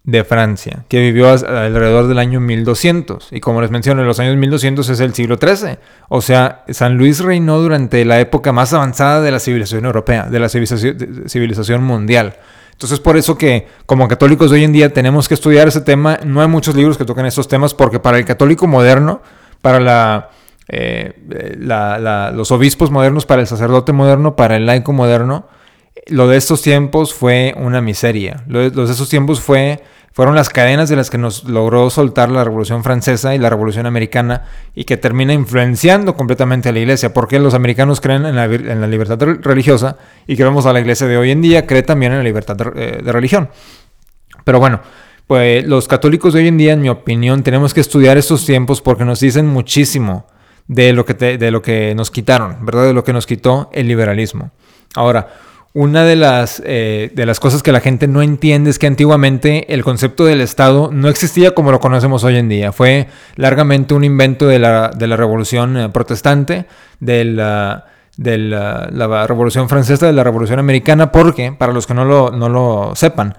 de 0.02 0.24
Francia, 0.24 0.84
que 0.88 0.98
vivió 0.98 1.30
alrededor 1.30 2.08
del 2.08 2.18
año 2.18 2.40
1200. 2.40 3.28
Y 3.30 3.38
como 3.38 3.60
les 3.60 3.70
mencioné, 3.70 4.02
los 4.02 4.18
años 4.18 4.36
1200 4.36 4.88
es 4.88 4.98
el 4.98 5.14
siglo 5.14 5.38
XIII. 5.40 5.78
O 6.08 6.20
sea, 6.20 6.64
San 6.68 6.96
Luis 6.96 7.20
reinó 7.20 7.60
durante 7.60 8.04
la 8.04 8.18
época 8.18 8.50
más 8.50 8.72
avanzada 8.72 9.20
de 9.20 9.30
la 9.30 9.38
civilización 9.38 9.84
europea, 9.84 10.24
de 10.24 10.40
la 10.40 10.48
civilización, 10.48 11.84
mundial. 11.84 12.34
Entonces, 12.72 12.98
por 12.98 13.16
eso 13.16 13.38
que 13.38 13.68
como 13.86 14.08
católicos 14.08 14.50
de 14.50 14.56
hoy 14.56 14.64
en 14.64 14.72
día 14.72 14.92
tenemos 14.92 15.28
que 15.28 15.34
estudiar 15.34 15.68
ese 15.68 15.80
tema. 15.80 16.18
No 16.24 16.42
hay 16.42 16.48
muchos 16.48 16.74
libros 16.74 16.98
que 16.98 17.04
toquen 17.04 17.26
estos 17.26 17.46
temas 17.46 17.72
porque 17.72 18.00
para 18.00 18.18
el 18.18 18.24
católico 18.24 18.66
moderno, 18.66 19.22
para 19.62 19.78
la 19.78 20.30
eh, 20.68 21.14
los 22.34 22.50
obispos 22.50 22.90
modernos, 22.90 23.26
para 23.26 23.40
el 23.40 23.46
sacerdote 23.46 23.92
moderno, 23.92 24.36
para 24.36 24.56
el 24.56 24.66
laico 24.66 24.92
moderno, 24.92 25.46
lo 26.06 26.28
de 26.28 26.36
estos 26.36 26.62
tiempos 26.62 27.14
fue 27.14 27.54
una 27.56 27.80
miseria. 27.80 28.44
Lo 28.46 28.70
de, 28.70 28.90
estos 28.90 29.08
tiempos 29.08 29.40
fue, 29.40 29.82
fueron 30.12 30.34
las 30.34 30.48
cadenas 30.48 30.88
de 30.88 30.96
las 30.96 31.10
que 31.10 31.18
nos 31.18 31.44
logró 31.44 31.88
soltar 31.90 32.30
la 32.30 32.44
Revolución 32.44 32.84
Francesa 32.84 33.34
y 33.34 33.38
la 33.38 33.50
Revolución 33.50 33.86
Americana 33.86 34.44
y 34.74 34.84
que 34.84 34.96
termina 34.96 35.32
influenciando 35.32 36.14
completamente 36.14 36.68
a 36.68 36.72
la 36.72 36.80
iglesia. 36.80 37.12
Porque 37.12 37.38
los 37.38 37.54
americanos 37.54 38.00
creen 38.00 38.26
en 38.26 38.36
la, 38.36 38.86
libertad 38.86 39.18
religiosa 39.20 39.96
y 40.26 40.36
creemos 40.36 40.66
a 40.66 40.72
la 40.72 40.80
iglesia 40.80 41.06
de 41.06 41.16
hoy 41.16 41.30
en 41.30 41.42
día 41.42 41.66
cree 41.66 41.82
también 41.82 42.12
en 42.12 42.18
la 42.18 42.24
libertad 42.24 42.56
de, 42.56 43.00
de 43.02 43.12
religión. 43.12 43.48
Pero 44.44 44.60
bueno, 44.60 44.80
pues 45.26 45.66
los 45.66 45.88
católicos 45.88 46.34
de 46.34 46.40
hoy 46.40 46.48
en 46.48 46.58
día, 46.58 46.72
en 46.74 46.82
mi 46.82 46.88
opinión, 46.88 47.42
tenemos 47.42 47.74
que 47.74 47.80
estudiar 47.80 48.16
estos 48.16 48.46
tiempos 48.46 48.80
porque 48.80 49.04
nos 49.04 49.18
dicen 49.18 49.46
muchísimo 49.46 50.26
de 50.68 50.92
lo 50.92 51.04
que, 51.04 51.14
de 51.14 51.50
lo 51.50 51.62
que 51.62 51.94
nos 51.94 52.10
quitaron, 52.10 52.64
¿verdad? 52.64 52.84
De 52.84 52.92
lo 52.92 53.04
que 53.04 53.12
nos 53.12 53.26
quitó 53.26 53.70
el 53.72 53.86
liberalismo. 53.86 54.50
Ahora, 54.94 55.28
una 55.72 56.04
de 56.04 56.16
las, 56.16 56.62
eh, 56.64 57.10
de 57.14 57.26
las 57.26 57.38
cosas 57.38 57.62
que 57.62 57.70
la 57.70 57.80
gente 57.80 58.08
no 58.08 58.22
entiende 58.22 58.70
es 58.70 58.78
que 58.78 58.86
antiguamente 58.86 59.72
el 59.74 59.84
concepto 59.84 60.24
del 60.24 60.40
Estado 60.40 60.90
no 60.90 61.08
existía 61.08 61.54
como 61.54 61.70
lo 61.70 61.80
conocemos 61.80 62.24
hoy 62.24 62.36
en 62.36 62.48
día. 62.48 62.72
Fue 62.72 63.08
largamente 63.34 63.92
un 63.92 64.02
invento 64.02 64.46
de 64.46 64.58
la, 64.58 64.90
revolución 64.98 65.76
eh, 65.76 65.88
protestante, 65.90 66.66
de, 66.98 67.26
la, 67.26 67.84
de 68.16 68.38
la, 68.38 69.26
revolución 69.26 69.68
francesa, 69.68 70.06
de 70.06 70.14
la 70.14 70.24
revolución 70.24 70.58
americana, 70.58 71.12
porque, 71.12 71.52
para 71.52 71.74
los 71.74 71.86
que 71.86 71.92
no 71.92 72.06
lo, 72.06 72.30
no 72.30 72.48
lo 72.48 72.92
sepan, 72.94 73.36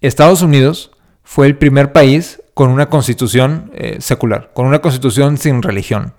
Estados 0.00 0.42
Unidos 0.42 0.92
fue 1.24 1.48
el 1.48 1.56
primer 1.56 1.92
país 1.92 2.40
con 2.54 2.70
una 2.70 2.88
constitución 2.88 3.72
eh, 3.74 3.96
secular, 3.98 4.52
con 4.54 4.66
una 4.66 4.78
constitución 4.78 5.36
sin 5.36 5.62
religión 5.62 6.14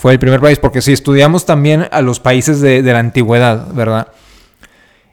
fue 0.00 0.12
el 0.12 0.18
primer 0.18 0.40
país, 0.40 0.58
porque 0.58 0.80
si 0.80 0.94
estudiamos 0.94 1.44
también 1.44 1.86
a 1.90 2.00
los 2.00 2.20
países 2.20 2.62
de, 2.62 2.80
la 2.80 3.00
antigüedad, 3.00 3.70
¿verdad? 3.74 4.08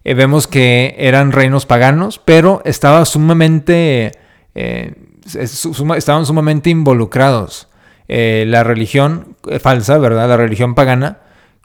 Eh, 0.05 0.13
vemos 0.13 0.47
que 0.47 0.95
eran 0.97 1.33
reinos 1.33 1.65
paganos, 1.65 2.21
pero 2.23 2.61
estaba 2.63 3.03
sumamente, 3.03 4.13
eh, 4.55 4.93
estaban 5.97 6.25
sumamente 6.25 6.69
involucrados 6.69 7.67
eh, 8.07 8.45
la 8.47 8.63
religión 8.63 9.35
falsa, 9.59 9.97
¿verdad? 9.97 10.29
La 10.29 10.37
religión 10.37 10.73
pagana 10.73 11.17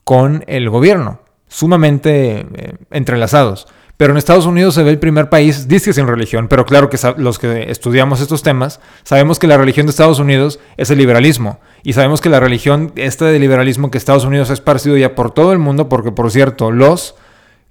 con 0.02 0.42
el 0.48 0.68
gobierno, 0.68 1.20
sumamente 1.46 2.44
entrelazados. 2.90 3.68
Pero 4.02 4.14
en 4.14 4.18
Estados 4.18 4.46
Unidos 4.46 4.74
se 4.74 4.82
ve 4.82 4.90
el 4.90 4.98
primer 4.98 5.28
país, 5.28 5.68
dice 5.68 5.92
sin 5.92 6.08
religión, 6.08 6.48
pero 6.48 6.66
claro 6.66 6.90
que 6.90 6.98
los 7.18 7.38
que 7.38 7.70
estudiamos 7.70 8.20
estos 8.20 8.42
temas 8.42 8.80
sabemos 9.04 9.38
que 9.38 9.46
la 9.46 9.56
religión 9.56 9.86
de 9.86 9.90
Estados 9.90 10.18
Unidos 10.18 10.58
es 10.76 10.90
el 10.90 10.98
liberalismo. 10.98 11.60
Y 11.84 11.92
sabemos 11.92 12.20
que 12.20 12.28
la 12.28 12.40
religión, 12.40 12.90
este 12.96 13.26
de 13.26 13.38
liberalismo 13.38 13.92
que 13.92 13.98
Estados 13.98 14.24
Unidos 14.24 14.50
ha 14.50 14.54
esparcido 14.54 14.96
ya 14.96 15.14
por 15.14 15.30
todo 15.30 15.52
el 15.52 15.60
mundo, 15.60 15.88
porque 15.88 16.10
por 16.10 16.32
cierto, 16.32 16.72
los 16.72 17.14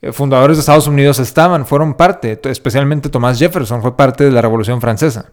eh, 0.01 0.13
fundadores 0.13 0.55
de 0.55 0.61
Estados 0.61 0.87
Unidos 0.87 1.19
estaban, 1.19 1.65
fueron 1.65 1.95
parte, 1.95 2.39
especialmente 2.45 3.09
Thomas 3.09 3.37
Jefferson 3.37 3.81
fue 3.81 3.97
parte 3.97 4.23
de 4.23 4.31
la 4.31 4.41
Revolución 4.41 4.79
Francesa. 4.79 5.31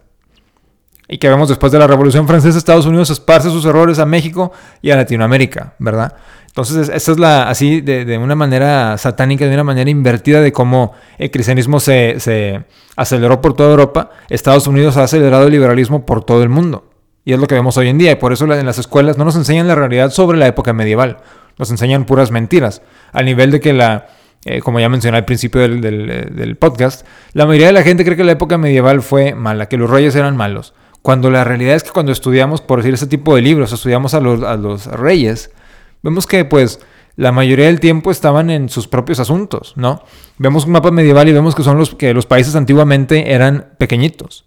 Y 1.06 1.18
que 1.18 1.28
vemos 1.28 1.48
después 1.48 1.70
de 1.70 1.78
la 1.78 1.86
Revolución 1.86 2.26
Francesa, 2.26 2.58
Estados 2.58 2.86
Unidos 2.86 3.08
esparce 3.10 3.50
sus 3.50 3.64
errores 3.66 4.00
a 4.00 4.04
México 4.04 4.50
y 4.82 4.90
a 4.90 4.96
Latinoamérica, 4.96 5.74
¿verdad? 5.78 6.16
Entonces, 6.58 6.88
esa 6.92 7.12
es 7.12 7.18
la, 7.20 7.48
así, 7.48 7.80
de, 7.82 8.18
una 8.18 8.34
manera 8.34 8.98
satánica, 8.98 9.46
de 9.46 9.54
una 9.54 9.62
manera 9.62 9.88
invertida 9.90 10.40
de 10.40 10.50
cómo 10.50 10.92
el 11.16 11.30
cristianismo 11.30 11.78
se, 11.78 12.64
aceleró 12.96 13.40
por 13.40 13.54
toda 13.54 13.70
Europa, 13.70 14.10
Estados 14.28 14.66
Unidos 14.66 14.96
ha 14.96 15.04
acelerado 15.04 15.46
el 15.46 15.52
liberalismo 15.52 16.04
por 16.04 16.24
todo 16.24 16.42
el 16.42 16.48
mundo. 16.48 16.90
Y 17.24 17.32
es 17.32 17.38
lo 17.38 17.46
que 17.46 17.54
vemos 17.54 17.76
hoy 17.76 17.86
en 17.86 17.98
día. 17.98 18.10
Y 18.10 18.16
por 18.16 18.32
eso 18.32 18.52
en 18.52 18.66
las 18.66 18.76
escuelas 18.76 19.16
no 19.16 19.24
nos 19.24 19.36
enseñan 19.36 19.68
la 19.68 19.76
realidad 19.76 20.10
sobre 20.10 20.36
la 20.36 20.48
época 20.48 20.72
medieval. 20.72 21.18
Nos 21.58 21.70
enseñan 21.70 22.06
puras 22.06 22.32
mentiras. 22.32 22.82
Al 23.12 23.26
nivel 23.26 23.52
de 23.52 23.60
que 23.60 23.72
la, 23.72 24.08
eh, 24.44 24.60
como 24.60 24.80
ya 24.80 24.88
mencioné 24.88 25.16
al 25.16 25.26
principio 25.26 25.60
del, 25.60 25.80
del, 25.80 26.56
podcast, 26.56 27.06
la 27.34 27.46
mayoría 27.46 27.68
de 27.68 27.74
la 27.74 27.84
gente 27.84 28.04
cree 28.04 28.16
que 28.16 28.24
la 28.24 28.32
época 28.32 28.58
medieval 28.58 29.00
fue 29.02 29.32
mala, 29.32 29.68
que 29.68 29.76
los 29.76 29.88
reyes 29.88 30.16
eran 30.16 30.36
malos. 30.36 30.74
Cuando 31.02 31.30
la 31.30 31.44
realidad 31.44 31.76
es 31.76 31.84
que 31.84 31.90
cuando 31.90 32.10
estudiamos, 32.10 32.62
por 32.62 32.80
decir 32.80 32.94
ese 32.94 33.06
tipo 33.06 33.36
de 33.36 33.42
libros, 33.42 33.72
estudiamos 33.72 34.14
a 34.14 34.20
los 34.20 34.86
reyes, 34.86 35.52
vemos 36.02 36.26
que 36.26 36.44
pues 36.44 36.80
la 37.16 37.32
mayoría 37.32 37.66
del 37.66 37.80
tiempo 37.80 38.10
estaban 38.10 38.48
en 38.48 38.68
sus 38.68 38.86
propios 38.86 39.18
asuntos, 39.18 39.72
¿no? 39.76 40.02
Vemos 40.38 40.66
un 40.66 40.72
mapa 40.72 40.92
medieval 40.92 41.28
y 41.28 41.32
vemos 41.32 41.54
que 41.54 41.64
son 41.64 41.76
los 41.76 41.94
que 41.96 42.14
los 42.14 42.26
países 42.26 42.54
antiguamente 42.54 43.32
eran 43.32 43.74
pequeñitos, 43.76 44.46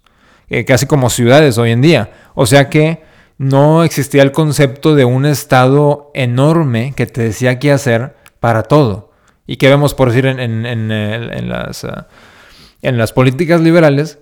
eh, 0.50 0.64
casi 0.64 0.86
como 0.86 1.10
ciudades 1.10 1.58
hoy 1.58 1.72
en 1.72 1.82
día. 1.82 2.12
O 2.34 2.46
sea 2.46 2.70
que 2.70 3.04
no 3.38 3.84
existía 3.84 4.22
el 4.22 4.32
concepto 4.32 4.96
de 4.96 5.04
un 5.04 5.26
estado 5.26 6.12
enorme 6.14 6.94
que 6.96 7.08
te 7.08 7.22
decía 7.24 7.60
qué 7.60 7.72
hacer 7.72 8.16
para 8.40 8.64
todo. 8.64 9.12
Y 9.48 9.58
que 9.58 9.68
vemos, 9.68 9.94
por 9.94 10.10
decir, 10.10 10.28
en, 10.28 11.50
las, 11.50 11.84
ah, 11.84 12.08
en 12.82 12.98
las 12.98 13.12
políticas 13.12 13.60
liberales, 13.60 14.20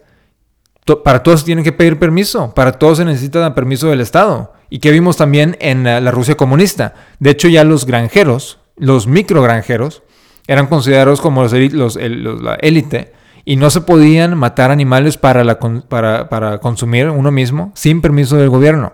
para 0.97 1.23
todos 1.23 1.45
tienen 1.45 1.63
que 1.63 1.71
pedir 1.71 1.99
permiso, 1.99 2.53
para 2.53 2.73
todos 2.73 2.97
se 2.97 3.05
necesita 3.05 3.53
permiso 3.55 3.87
del 3.89 4.01
Estado. 4.01 4.53
Y 4.69 4.79
que 4.79 4.91
vimos 4.91 5.17
también 5.17 5.57
en 5.59 5.83
la 5.83 6.11
Rusia 6.11 6.37
comunista. 6.37 6.93
De 7.19 7.31
hecho, 7.31 7.47
ya 7.47 7.63
los 7.63 7.85
granjeros, 7.85 8.59
los 8.75 9.07
microgranjeros, 9.07 10.03
eran 10.47 10.67
considerados 10.67 11.21
como 11.21 11.43
los, 11.43 11.53
los, 11.53 11.95
la 11.95 12.55
élite 12.55 13.13
y 13.45 13.55
no 13.55 13.69
se 13.69 13.81
podían 13.81 14.37
matar 14.37 14.69
animales 14.69 15.17
para 15.17 16.59
consumir 16.61 17.09
uno 17.09 17.31
mismo 17.31 17.71
sin 17.75 18.01
permiso 18.01 18.35
del 18.37 18.49
gobierno. 18.49 18.93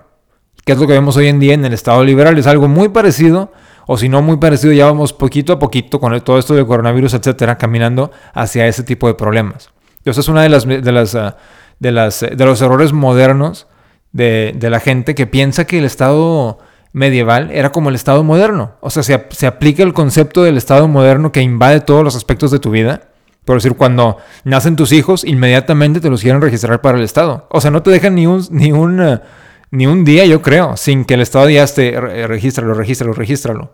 Que 0.66 0.72
es 0.72 0.80
lo 0.80 0.88
que 0.88 0.94
vemos 0.94 1.16
hoy 1.16 1.28
en 1.28 1.40
día 1.40 1.54
en 1.54 1.64
el 1.64 1.74
Estado 1.74 2.04
liberal. 2.04 2.38
Es 2.40 2.48
algo 2.48 2.68
muy 2.68 2.90
parecido, 2.90 3.52
o 3.86 3.98
si 3.98 4.10
no 4.10 4.24
muy 4.24 4.38
parecido, 4.38 4.74
ya 4.74 4.88
vamos 4.88 5.14
poquito 5.14 5.54
a 5.54 5.60
poquito 5.60 6.00
con 6.00 6.20
todo 6.22 6.40
esto 6.40 6.56
del 6.56 6.66
coronavirus, 6.66 7.14
etcétera, 7.14 7.58
caminando 7.58 8.12
hacia 8.34 8.66
ese 8.66 8.82
tipo 8.82 9.08
de 9.08 9.14
problemas. 9.14 9.70
Entonces 10.00 10.26
es 10.26 10.30
una 10.30 10.42
de 10.42 10.50
las, 10.50 10.66
de 10.66 10.92
las, 10.92 11.14
ah, 11.16 11.38
de 11.80 11.92
las 11.92 12.22
de 12.22 12.46
los 12.46 12.62
errores 12.62 12.94
modernos 12.94 13.68
de, 14.12 14.54
de, 14.56 14.70
la 14.70 14.80
gente 14.80 15.14
que 15.14 15.28
piensa 15.28 15.66
que 15.66 15.80
el 15.80 15.86
Estado 15.86 16.60
medieval 16.94 17.52
era 17.52 17.72
como 17.72 17.90
el 17.90 17.96
Estado 17.96 18.24
moderno. 18.24 18.76
O 18.80 18.90
sea, 18.90 19.04
se, 19.04 19.26
se 19.32 19.48
aplica 19.48 19.84
el 19.84 19.94
concepto 19.94 20.44
del 20.44 20.56
Estado 20.56 20.88
moderno 20.88 21.32
que 21.32 21.42
invade 21.42 21.82
todos 21.82 22.04
los 22.04 22.16
aspectos 22.16 22.52
de 22.52 22.60
tu 22.60 22.72
vida 22.72 23.10
por 23.46 23.58
decir, 23.58 23.76
cuando 23.76 24.18
nacen 24.44 24.76
tus 24.76 24.92
hijos, 24.92 25.24
inmediatamente 25.24 26.02
te 26.02 26.10
los 26.10 26.22
quieren 26.22 26.42
registrar 26.42 26.82
para 26.82 26.98
el 26.98 27.04
Estado. 27.04 27.48
O 27.52 27.62
sea, 27.62 27.70
no 27.70 27.84
te 27.84 27.92
dejan 27.92 28.16
ni 28.16 28.26
un, 28.26 28.44
ni 28.50 28.72
un, 28.72 29.22
ni 29.70 29.86
un 29.86 30.04
día, 30.04 30.26
yo 30.26 30.42
creo, 30.42 30.76
sin 30.76 31.06
que 31.06 31.14
el 31.14 31.22
Estado 31.22 31.48
ya 31.50 31.64
esté, 31.64 32.00
regístralo, 32.28 32.74
regístralo, 32.74 33.14
regístralo. 33.14 33.72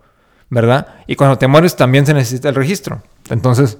¿Verdad? 0.50 0.88
Y 1.06 1.16
cuando 1.16 1.38
te 1.38 1.46
mueres 1.46 1.76
también 1.76 2.04
se 2.04 2.12
necesita 2.12 2.50
el 2.50 2.54
registro. 2.54 3.02
Entonces, 3.30 3.78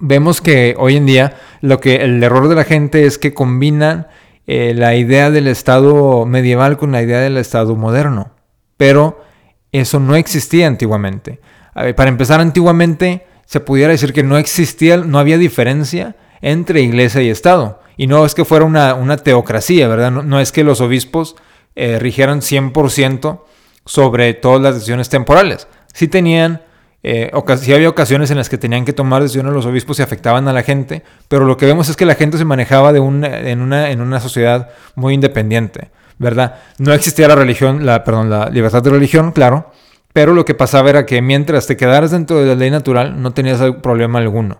vemos 0.00 0.40
que 0.40 0.74
hoy 0.78 0.96
en 0.96 1.06
día 1.06 1.36
lo 1.60 1.80
que 1.80 1.96
el 1.96 2.22
error 2.22 2.48
de 2.48 2.54
la 2.54 2.64
gente 2.64 3.06
es 3.06 3.18
que 3.18 3.34
combinan 3.34 4.08
eh, 4.46 4.74
la 4.74 4.94
idea 4.94 5.30
del 5.30 5.48
Estado 5.48 6.24
medieval 6.26 6.76
con 6.76 6.92
la 6.92 7.02
idea 7.02 7.20
del 7.20 7.36
Estado 7.36 7.74
moderno. 7.74 8.32
Pero 8.76 9.24
eso 9.72 10.00
no 10.00 10.16
existía 10.16 10.66
antiguamente. 10.66 11.40
para 11.74 12.08
empezar, 12.08 12.40
antiguamente 12.40 13.26
se 13.44 13.60
pudiera 13.60 13.92
decir 13.92 14.12
que 14.12 14.22
no 14.22 14.38
existía, 14.38 14.96
no 14.98 15.18
había 15.18 15.38
diferencia 15.38 16.16
entre 16.40 16.82
iglesia 16.82 17.22
y 17.22 17.30
Estado. 17.30 17.80
Y 17.96 18.06
no 18.06 18.26
es 18.26 18.34
que 18.34 18.44
fuera 18.44 18.64
una, 18.64 19.16
teocracia, 19.16 19.88
¿verdad? 19.88 20.10
No, 20.10 20.40
es 20.40 20.52
que 20.52 20.64
los 20.64 20.80
obispos 20.80 21.36
eh, 21.74 21.98
rigieran 21.98 22.40
100% 22.40 23.40
sobre 23.84 24.34
todas 24.34 24.60
las 24.60 24.74
decisiones 24.74 25.08
temporales. 25.08 25.66
Sí 25.94 26.08
tenían, 26.08 26.62
eh, 27.02 27.30
había 27.32 27.88
ocasiones 27.88 28.30
en 28.30 28.36
las 28.36 28.48
que 28.48 28.58
tenían 28.58 28.84
que 28.84 28.92
tomar 28.92 29.22
decisiones 29.22 29.52
los 29.52 29.66
obispos 29.66 29.98
y 29.98 30.02
afectaban 30.02 30.48
a 30.48 30.52
la 30.52 30.62
gente, 30.62 31.02
pero 31.28 31.44
lo 31.44 31.56
que 31.56 31.66
vemos 31.66 31.88
es 31.88 31.96
que 31.96 32.04
la 32.04 32.14
gente 32.14 32.38
se 32.38 32.44
manejaba 32.44 32.92
de 32.92 32.98
en, 32.98 33.60
una, 33.60 33.90
en 33.90 34.00
una 34.00 34.20
sociedad 34.20 34.70
muy 34.94 35.14
independiente, 35.14 35.90
¿verdad? 36.18 36.56
No 36.78 36.92
existía 36.92 37.28
la 37.28 37.36
religión, 37.36 37.86
la, 37.86 38.02
perdón, 38.02 38.30
la 38.30 38.48
libertad 38.48 38.82
de 38.82 38.90
religión, 38.90 39.32
claro, 39.32 39.70
pero 40.12 40.32
lo 40.32 40.44
que 40.44 40.54
pasaba 40.54 40.90
era 40.90 41.06
que 41.06 41.22
mientras 41.22 41.66
te 41.66 41.76
quedaras 41.76 42.10
dentro 42.10 42.40
de 42.40 42.46
la 42.46 42.54
ley 42.54 42.70
natural, 42.70 43.20
no 43.20 43.32
tenías 43.32 43.60
problema 43.82 44.18
alguno. 44.18 44.58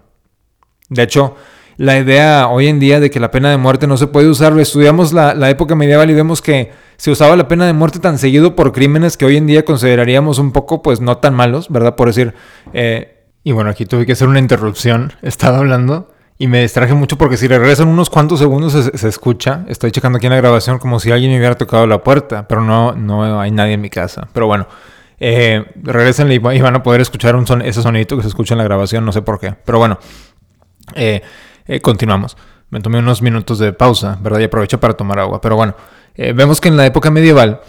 De 0.88 1.02
hecho, 1.02 1.36
la 1.76 1.98
idea 1.98 2.48
hoy 2.48 2.68
en 2.68 2.80
día 2.80 3.00
de 3.00 3.10
que 3.10 3.20
la 3.20 3.30
pena 3.30 3.50
de 3.50 3.56
muerte 3.56 3.86
no 3.86 3.96
se 3.96 4.06
puede 4.06 4.28
usar, 4.28 4.58
estudiamos 4.58 5.12
la, 5.12 5.50
época 5.50 5.74
medieval 5.74 6.10
y 6.10 6.14
vemos 6.14 6.40
que 6.40 6.72
se 6.96 7.10
usaba 7.10 7.36
la 7.36 7.48
pena 7.48 7.66
de 7.66 7.72
muerte 7.72 7.98
tan 7.98 8.18
seguido 8.18 8.56
por 8.56 8.72
crímenes 8.72 9.16
que 9.16 9.26
hoy 9.26 9.36
en 9.36 9.46
día 9.46 9.64
consideraríamos 9.64 10.38
un 10.38 10.52
poco, 10.52 10.82
pues 10.82 11.00
no 11.00 11.18
tan 11.18 11.34
malos, 11.34 11.68
¿verdad? 11.68 11.94
Por 11.96 12.08
decir, 12.08 12.34
eh, 12.72 13.24
y 13.44 13.52
bueno, 13.52 13.70
aquí 13.70 13.84
tuve 13.84 14.06
que 14.06 14.12
hacer 14.12 14.28
una 14.28 14.38
interrupción, 14.38 15.12
estaba 15.22 15.58
hablando 15.58 16.12
y 16.38 16.48
me 16.48 16.62
distraje 16.62 16.94
mucho 16.94 17.16
porque 17.16 17.36
si 17.36 17.48
regresan 17.48 17.88
unos 17.88 18.10
cuantos 18.10 18.38
segundos 18.38 18.72
se, 18.72 18.96
se, 18.96 19.08
escucha, 19.08 19.64
estoy 19.68 19.90
checando 19.90 20.16
aquí 20.18 20.26
en 20.26 20.32
la 20.32 20.38
grabación 20.38 20.78
como 20.78 21.00
si 21.00 21.10
alguien 21.10 21.30
me 21.30 21.38
hubiera 21.38 21.56
tocado 21.56 21.86
la 21.86 22.02
puerta, 22.02 22.46
pero 22.48 22.62
no, 22.62 22.92
no 22.92 23.40
hay 23.40 23.50
nadie 23.50 23.74
en 23.74 23.80
mi 23.80 23.90
casa, 23.90 24.28
pero 24.32 24.46
bueno. 24.46 24.66
Eh, 25.18 25.64
regresen 25.82 26.30
y 26.30 26.38
van 26.38 26.76
a 26.76 26.82
poder 26.82 27.00
escuchar 27.00 27.34
ese 27.64 27.80
sonidito 27.80 28.16
que 28.16 28.22
se 28.22 28.28
escucha 28.28 28.52
en 28.52 28.58
la 28.58 28.64
grabación, 28.64 29.02
no 29.02 29.12
sé 29.12 29.22
por 29.22 29.40
qué. 29.40 29.54
Pero 29.64 29.78
bueno, 29.78 29.98
eh, 30.94 31.22
eh, 31.66 31.80
continuamos. 31.80 32.36
Me 32.70 32.80
tomé 32.80 32.98
unos 32.98 33.22
minutos 33.22 33.58
de 33.58 33.72
pausa, 33.72 34.18
¿verdad? 34.20 34.40
Y 34.40 34.44
aprovecho 34.44 34.80
para 34.80 34.94
tomar 34.94 35.18
agua. 35.18 35.40
Pero 35.40 35.56
bueno, 35.56 35.74
eh, 36.14 36.32
vemos 36.32 36.60
que 36.60 36.68
en 36.68 36.76
la 36.76 36.86
época 36.86 37.10
medieval, 37.10 37.60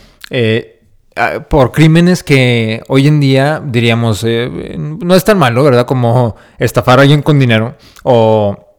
por 1.50 1.72
crímenes 1.72 2.24
que 2.24 2.82
hoy 2.88 3.08
en 3.08 3.20
día 3.20 3.62
diríamos 3.64 4.24
no 4.24 5.16
es 5.16 5.24
tan 5.24 5.38
malo, 5.40 5.64
¿verdad? 5.64 5.86
Como 5.86 6.36
estafar 6.60 7.00
a 7.00 7.04
alguien 7.04 7.22
con 7.22 7.40
dinero 7.40 7.76
o 8.04 8.76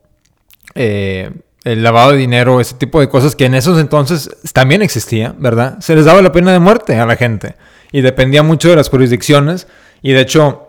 el 0.75 1.83
lavado 1.83 2.13
de 2.13 2.19
dinero, 2.19 2.61
ese 2.61 2.75
tipo 2.75 3.01
de 3.01 3.09
cosas 3.09 3.37
que 3.37 3.45
en 3.45 3.55
esos 3.55 3.79
entonces 3.79 4.31
también 4.53 4.83
existía, 4.83 5.35
¿verdad? 5.39 5.79
Se 5.81 5.95
les 5.95 6.05
daba 6.05 6.23
la 6.23 6.33
pena 6.33 6.53
de 6.53 6.59
muerte 6.59 6.99
a 6.99 7.07
la 7.07 7.17
gente 7.17 7.57
y 7.93 8.01
dependía 8.01 8.43
mucho 8.43 8.71
de 8.71 8.77
las 8.77 8.89
jurisdicciones 8.89 9.67
y 10.03 10.13
de 10.13 10.21
hecho 10.21 10.68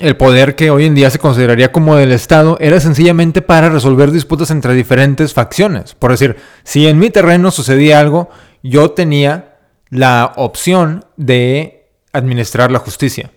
el 0.00 0.16
poder 0.16 0.54
que 0.54 0.70
hoy 0.70 0.86
en 0.86 0.94
día 0.94 1.10
se 1.10 1.18
consideraría 1.18 1.72
como 1.72 1.96
del 1.96 2.12
Estado 2.12 2.56
era 2.60 2.80
sencillamente 2.80 3.42
para 3.42 3.68
resolver 3.68 4.10
disputas 4.10 4.50
entre 4.50 4.74
diferentes 4.74 5.34
facciones. 5.34 5.94
Por 5.94 6.10
decir, 6.10 6.36
si 6.64 6.86
en 6.86 6.98
mi 6.98 7.10
terreno 7.10 7.50
sucedía 7.50 8.00
algo, 8.00 8.28
yo 8.62 8.90
tenía 8.92 9.56
la 9.90 10.32
opción 10.36 11.04
de 11.16 11.90
administrar 12.12 12.70
la 12.70 12.78
justicia. 12.78 13.30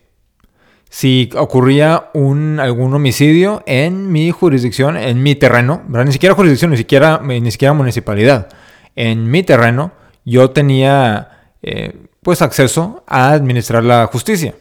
Si 0.89 1.29
ocurría 1.37 2.09
un, 2.13 2.59
algún 2.59 2.93
homicidio 2.93 3.63
en 3.65 4.11
mi 4.11 4.31
jurisdicción, 4.31 4.97
en 4.97 5.23
mi 5.23 5.35
terreno, 5.35 5.83
ni 5.87 6.11
siquiera 6.11 6.35
jurisdicción, 6.35 6.71
ni 6.71 6.77
siquiera, 6.77 7.21
ni 7.23 7.51
siquiera 7.51 7.73
municipalidad, 7.73 8.49
en 8.95 9.31
mi 9.31 9.43
terreno, 9.43 9.93
yo 10.25 10.49
tenía 10.49 11.53
eh, 11.61 11.95
pues 12.21 12.41
acceso 12.41 13.03
a 13.07 13.31
administrar 13.31 13.83
la 13.83 14.07
justicia, 14.07 14.55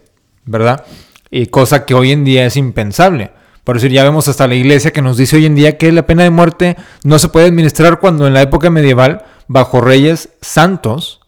¿verdad? 0.44 0.84
Y 1.30 1.46
cosa 1.46 1.84
que 1.84 1.94
hoy 1.94 2.12
en 2.12 2.24
día 2.24 2.46
es 2.46 2.56
impensable. 2.56 3.32
Por 3.64 3.76
decir, 3.76 3.92
ya 3.92 4.02
vemos 4.02 4.26
hasta 4.28 4.48
la 4.48 4.54
iglesia 4.54 4.92
que 4.92 5.02
nos 5.02 5.16
dice 5.16 5.36
hoy 5.36 5.46
en 5.46 5.54
día 5.54 5.78
que 5.78 5.92
la 5.92 6.06
pena 6.06 6.24
de 6.24 6.30
muerte 6.30 6.76
no 7.04 7.18
se 7.18 7.28
puede 7.28 7.46
administrar 7.46 8.00
cuando 8.00 8.26
en 8.26 8.34
la 8.34 8.42
época 8.42 8.70
medieval, 8.70 9.24
bajo 9.48 9.80
reyes 9.80 10.30
santos, 10.40 11.20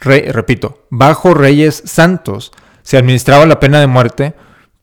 repito, 0.00 0.86
bajo 0.88 1.34
reyes 1.34 1.82
santos, 1.84 2.52
se 2.82 2.96
administraba 2.96 3.44
la 3.46 3.60
pena 3.60 3.80
de 3.80 3.86
muerte 3.86 4.34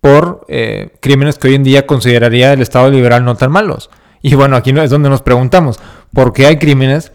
por 0.02 0.46
eh, 0.48 0.96
crímenes 1.02 1.38
que 1.38 1.48
hoy 1.48 1.56
en 1.56 1.64
día 1.64 1.88
consideraría 1.88 2.54
el 2.54 2.62
Estado 2.62 2.90
liberal 2.90 3.26
no 3.26 3.36
tan 3.36 3.52
malos. 3.52 3.90
Y 4.22 4.36
bueno, 4.36 4.56
aquí 4.56 4.72
es 4.72 4.90
donde 4.90 5.10
nos 5.10 5.22
preguntamos, 5.22 5.80
¿por 6.14 6.34
qué 6.34 6.46
hay 6.46 6.58
crímenes 6.58 7.12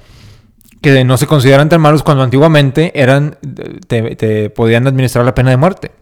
que 0.82 1.04
no 1.04 1.16
se 1.16 1.26
consideran 1.26 1.68
tan 1.68 1.80
malos 1.80 2.02
cuando 2.02 2.24
antiguamente 2.24 2.92
eran, 3.00 3.38
te, 3.86 4.50
podían 4.50 4.86
administrar 4.86 5.24
la 5.24 5.34
pena 5.34 5.50
de 5.50 5.56
muerte, 5.56 5.92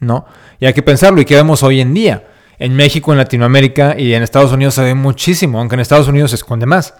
¿no? 0.00 0.26
Y 0.58 0.66
hay 0.66 0.72
que 0.72 0.82
pensarlo, 0.82 1.20
¿y 1.20 1.24
qué 1.24 1.34
vemos 1.34 1.62
hoy 1.62 1.80
en 1.80 1.94
día? 1.94 2.26
En 2.58 2.74
México, 2.74 3.12
en 3.12 3.18
Latinoamérica 3.18 3.98
y 3.98 4.14
en 4.14 4.22
Estados 4.22 4.52
Unidos 4.52 4.74
se 4.74 4.82
ve 4.82 4.94
muchísimo, 4.94 5.60
aunque 5.60 5.74
en 5.74 5.80
Estados 5.80 6.08
Unidos 6.08 6.30
se 6.30 6.36
esconde 6.36 6.66
más. 6.66 6.94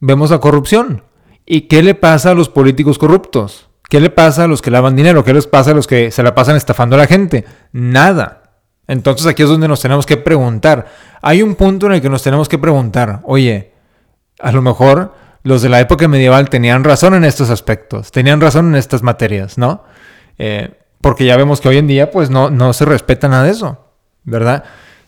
Vemos 0.00 0.30
la 0.30 0.38
corrupción. 0.38 1.02
¿Y 1.46 1.62
qué 1.62 1.82
le 1.82 1.94
pasa 1.94 2.32
a 2.32 2.34
los 2.34 2.48
políticos 2.50 2.98
corruptos? 2.98 3.68
¿Qué 3.88 4.00
le 4.00 4.10
pasa 4.10 4.44
a 4.44 4.46
los 4.48 4.60
que 4.60 4.70
lavan 4.70 4.96
dinero? 4.96 5.24
¿Qué 5.24 5.32
les 5.32 5.46
pasa 5.46 5.70
a 5.70 5.74
los 5.74 5.86
que 5.86 6.10
se 6.10 6.22
la 6.22 6.34
pasan 6.34 6.56
estafando 6.56 6.96
a 6.96 6.98
la 6.98 7.06
gente? 7.06 7.46
Nada. 7.72 8.42
Entonces 8.86 9.26
aquí 9.26 9.42
es 9.42 9.48
donde 9.48 9.66
nos 9.66 9.80
tenemos 9.80 10.04
que 10.04 10.18
preguntar. 10.18 10.86
Hay 11.22 11.42
un 11.42 11.54
punto 11.54 11.86
en 11.86 11.92
el 11.92 12.02
que 12.02 12.10
nos 12.10 12.22
tenemos 12.22 12.48
que 12.48 12.58
preguntar, 12.58 13.20
oye, 13.24 13.72
a 14.38 14.52
lo 14.52 14.60
mejor 14.60 15.14
los 15.42 15.62
de 15.62 15.68
la 15.68 15.80
época 15.80 16.06
medieval 16.06 16.50
tenían 16.50 16.84
razón 16.84 17.14
en 17.14 17.24
estos 17.24 17.48
aspectos, 17.50 18.12
tenían 18.12 18.40
razón 18.40 18.68
en 18.68 18.74
estas 18.74 19.02
materias, 19.02 19.56
¿no? 19.56 19.84
Eh, 20.38 20.70
porque 21.00 21.24
ya 21.24 21.36
vemos 21.36 21.60
que 21.60 21.68
hoy 21.68 21.78
en 21.78 21.86
día 21.86 22.10
pues 22.10 22.30
no, 22.30 22.50
no 22.50 22.72
se 22.72 22.84
respeta 22.84 23.28
nada 23.28 23.44
de 23.44 23.50
eso, 23.50 23.84
¿verdad? 24.24 24.64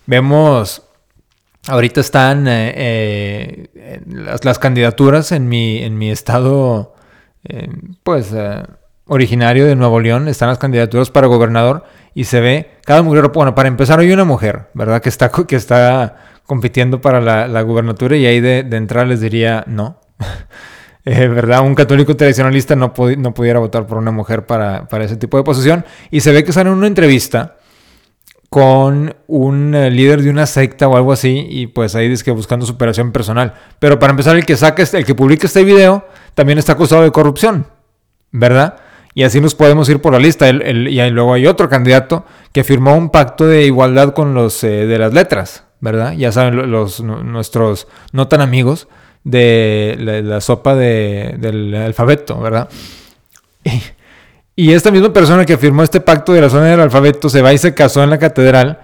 Vemos, 0.07 0.83
ahorita 1.69 2.01
están 2.01 2.47
eh, 2.49 3.69
eh, 3.75 4.01
las, 4.07 4.59
candidaturas 4.59 5.33
en 5.33 5.49
mi, 5.49 5.83
en 5.83 5.99
mi 5.99 6.11
estado, 6.11 6.95
pues, 8.03 8.35
originario 9.07 9.67
de 9.67 9.77
Nuevo 9.77 10.01
León, 10.01 10.29
están 10.29 10.49
las 10.49 10.59
candidaturas 10.59 11.11
para 11.11 11.27
gobernador 11.27 11.85
y 12.15 12.25
se 12.25 12.41
ve 12.41 12.71
cada 12.85 13.03
mujer, 13.03 13.29
bueno, 13.33 13.55
para 13.55 13.69
empezar 13.69 13.99
hay 14.01 14.13
una 14.13 14.25
mujer, 14.25 14.69
¿verdad? 14.75 15.03
Que 15.03 15.09
está, 15.09 15.31
que 15.31 15.57
está 15.57 16.17
compitiendo 16.47 17.01
para 17.01 17.21
la, 17.21 17.47
la 17.47 17.63
gubernatura 17.63 18.17
y 18.17 18.27
ahí 18.27 18.41
de, 18.41 18.63
de 18.63 18.77
entrada 18.77 19.07
les 19.07 19.21
diría 19.21 19.65
no, 19.67 20.01
eh, 21.05 21.29
¿verdad? 21.29 21.63
Un 21.63 21.75
católico 21.75 22.17
tradicionalista 22.17 22.77
no, 22.77 22.93
no 23.17 23.35
pudiera 23.35 23.59
votar 23.59 23.87
por 23.87 23.99
una 23.99 24.11
mujer 24.11 24.47
para, 24.47 24.87
ese 25.01 25.17
tipo 25.17 25.37
de 25.37 25.45
posición. 25.45 25.85
Y 26.11 26.21
se 26.21 26.33
ve 26.33 26.45
que 26.45 26.53
sale 26.53 26.71
en 26.71 26.77
una 26.77 26.87
entrevista 26.87 27.57
con 28.51 29.15
un 29.29 29.75
eh, 29.75 29.91
líder 29.91 30.23
de 30.23 30.31
una 30.31 30.45
secta 30.45 30.89
o 30.89 30.97
algo 30.97 31.13
así 31.13 31.47
y 31.49 31.69
pues 31.69 31.95
ahí 31.95 32.09
dice 32.09 32.25
que 32.25 32.33
buscando 32.33 32.67
superación 32.67 33.13
personal. 33.13 33.55
Pero 33.79 33.99
para 33.99 34.11
empezar, 34.11 34.37
el 34.37 34.45
que 34.45 34.57
saca, 34.57 34.83
este, 34.83 34.99
el 34.99 35.07
que 35.07 35.15
publica 35.15 35.47
este 35.47 35.65
video 35.65 36.07
también 36.35 36.59
está 36.59 36.73
acusado 36.73 37.03
de 37.03 37.13
corrupción, 37.13 37.67
¿verdad? 38.33 38.77
Y 39.15 39.23
así 39.23 39.41
nos 39.41 39.55
podemos 39.55 39.89
ir 39.89 40.01
por 40.01 40.13
la 40.13 40.19
lista. 40.19 40.49
y 40.49 41.11
luego 41.11 41.35
hay 41.35 41.47
otro 41.47 41.69
candidato 41.69 42.25
que 42.53 42.65
firmó 42.65 42.95
un 42.95 43.11
pacto 43.11 43.47
de 43.47 43.65
igualdad 43.65 44.13
con 44.15 44.35
los 44.35 44.63
eh, 44.65 44.87
de 44.87 44.99
las 44.99 45.13
letras, 45.13 45.65
¿verdad? 45.81 46.13
Ya 46.13 46.33
saben, 46.33 46.71
los, 46.71 47.01
nuestros 47.01 47.89
no 48.13 48.29
tan 48.29 48.41
amigos 48.41 48.89
de 49.25 50.23
la, 50.25 50.41
sopa 50.41 50.75
del 50.75 51.75
alfabeto, 51.75 52.41
¿verdad? 52.41 52.69
Y, 54.57 54.73
esta 54.73 54.91
misma 54.91 55.13
persona 55.13 55.45
que 55.47 55.57
firmó 55.57 55.83
este 55.83 56.01
pacto 56.01 56.33
de 56.33 56.41
la 56.41 56.51
zona 56.51 56.67
del 56.67 56.81
alfabeto 56.81 57.29
se 57.29 57.41
va 57.43 57.53
y 57.53 57.59
se 57.59 57.75
casó 57.75 58.03
en 58.03 58.11
la 58.11 58.19
catedral 58.19 58.81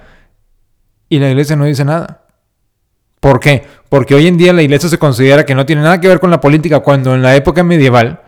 Y 1.09 1.19
la 1.19 1.29
iglesia 1.29 1.57
no 1.57 1.65
dice 1.65 1.85
nada. 1.85 2.23
¿Por 3.21 3.41
qué? 3.41 3.65
Porque 3.89 4.15
hoy 4.15 4.27
en 4.27 4.37
día 4.37 4.53
la 4.53 4.63
iglesia 4.63 4.89
se 4.89 4.99
considera 4.99 5.45
que 5.45 5.55
no 5.55 5.67
tiene 5.67 5.83
nada 5.83 6.01
que 6.01 6.09
ver 6.09 6.21
con 6.21 6.31
la 6.31 6.41
política, 6.41 6.81
cuando 6.81 7.15
en 7.15 7.23
la 7.23 7.35
época 7.37 7.63
medieval 7.63 8.21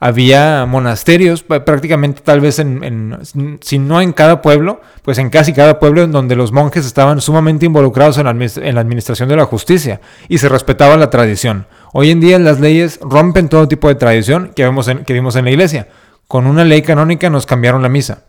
había 0.00 0.66
monasterios, 0.66 1.42
prácticamente 1.42 2.20
tal 2.22 2.40
vez 2.40 2.58
en, 2.58 3.18
si 3.60 3.78
no 3.78 4.00
en 4.00 4.12
cada 4.12 4.42
pueblo, 4.42 4.80
pues 5.02 5.18
en 5.18 5.30
casi 5.30 5.52
cada 5.52 5.78
pueblo 5.78 6.02
en 6.02 6.12
donde 6.12 6.36
los 6.36 6.52
monjes 6.52 6.84
estaban 6.84 7.20
sumamente 7.20 7.66
involucrados 7.66 8.18
en 8.18 8.24
la, 8.24 8.30
en 8.32 8.74
la 8.74 8.80
administración 8.80 9.28
de 9.28 9.36
la 9.36 9.44
justicia 9.44 10.00
y 10.28 10.38
se 10.38 10.48
respetaba 10.48 10.96
la 10.96 11.10
tradición. 11.10 11.66
Hoy 11.92 12.10
en 12.10 12.20
día 12.20 12.38
las 12.38 12.60
leyes 12.60 12.98
rompen 13.00 13.48
todo 13.48 13.68
tipo 13.68 13.88
de 13.88 13.94
tradición 13.94 14.52
que, 14.54 14.64
vemos 14.64 14.88
en, 14.88 15.04
que 15.04 15.12
vimos 15.12 15.36
en 15.36 15.44
la 15.44 15.50
iglesia. 15.50 15.88
Con 16.26 16.46
una 16.46 16.64
ley 16.64 16.82
canónica 16.82 17.30
nos 17.30 17.46
cambiaron 17.46 17.82
la 17.82 17.88
misa. 17.88 18.24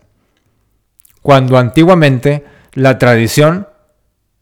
Cuando 1.22 1.58
antiguamente 1.58 2.46
la 2.74 3.00
tradición, 3.00 3.68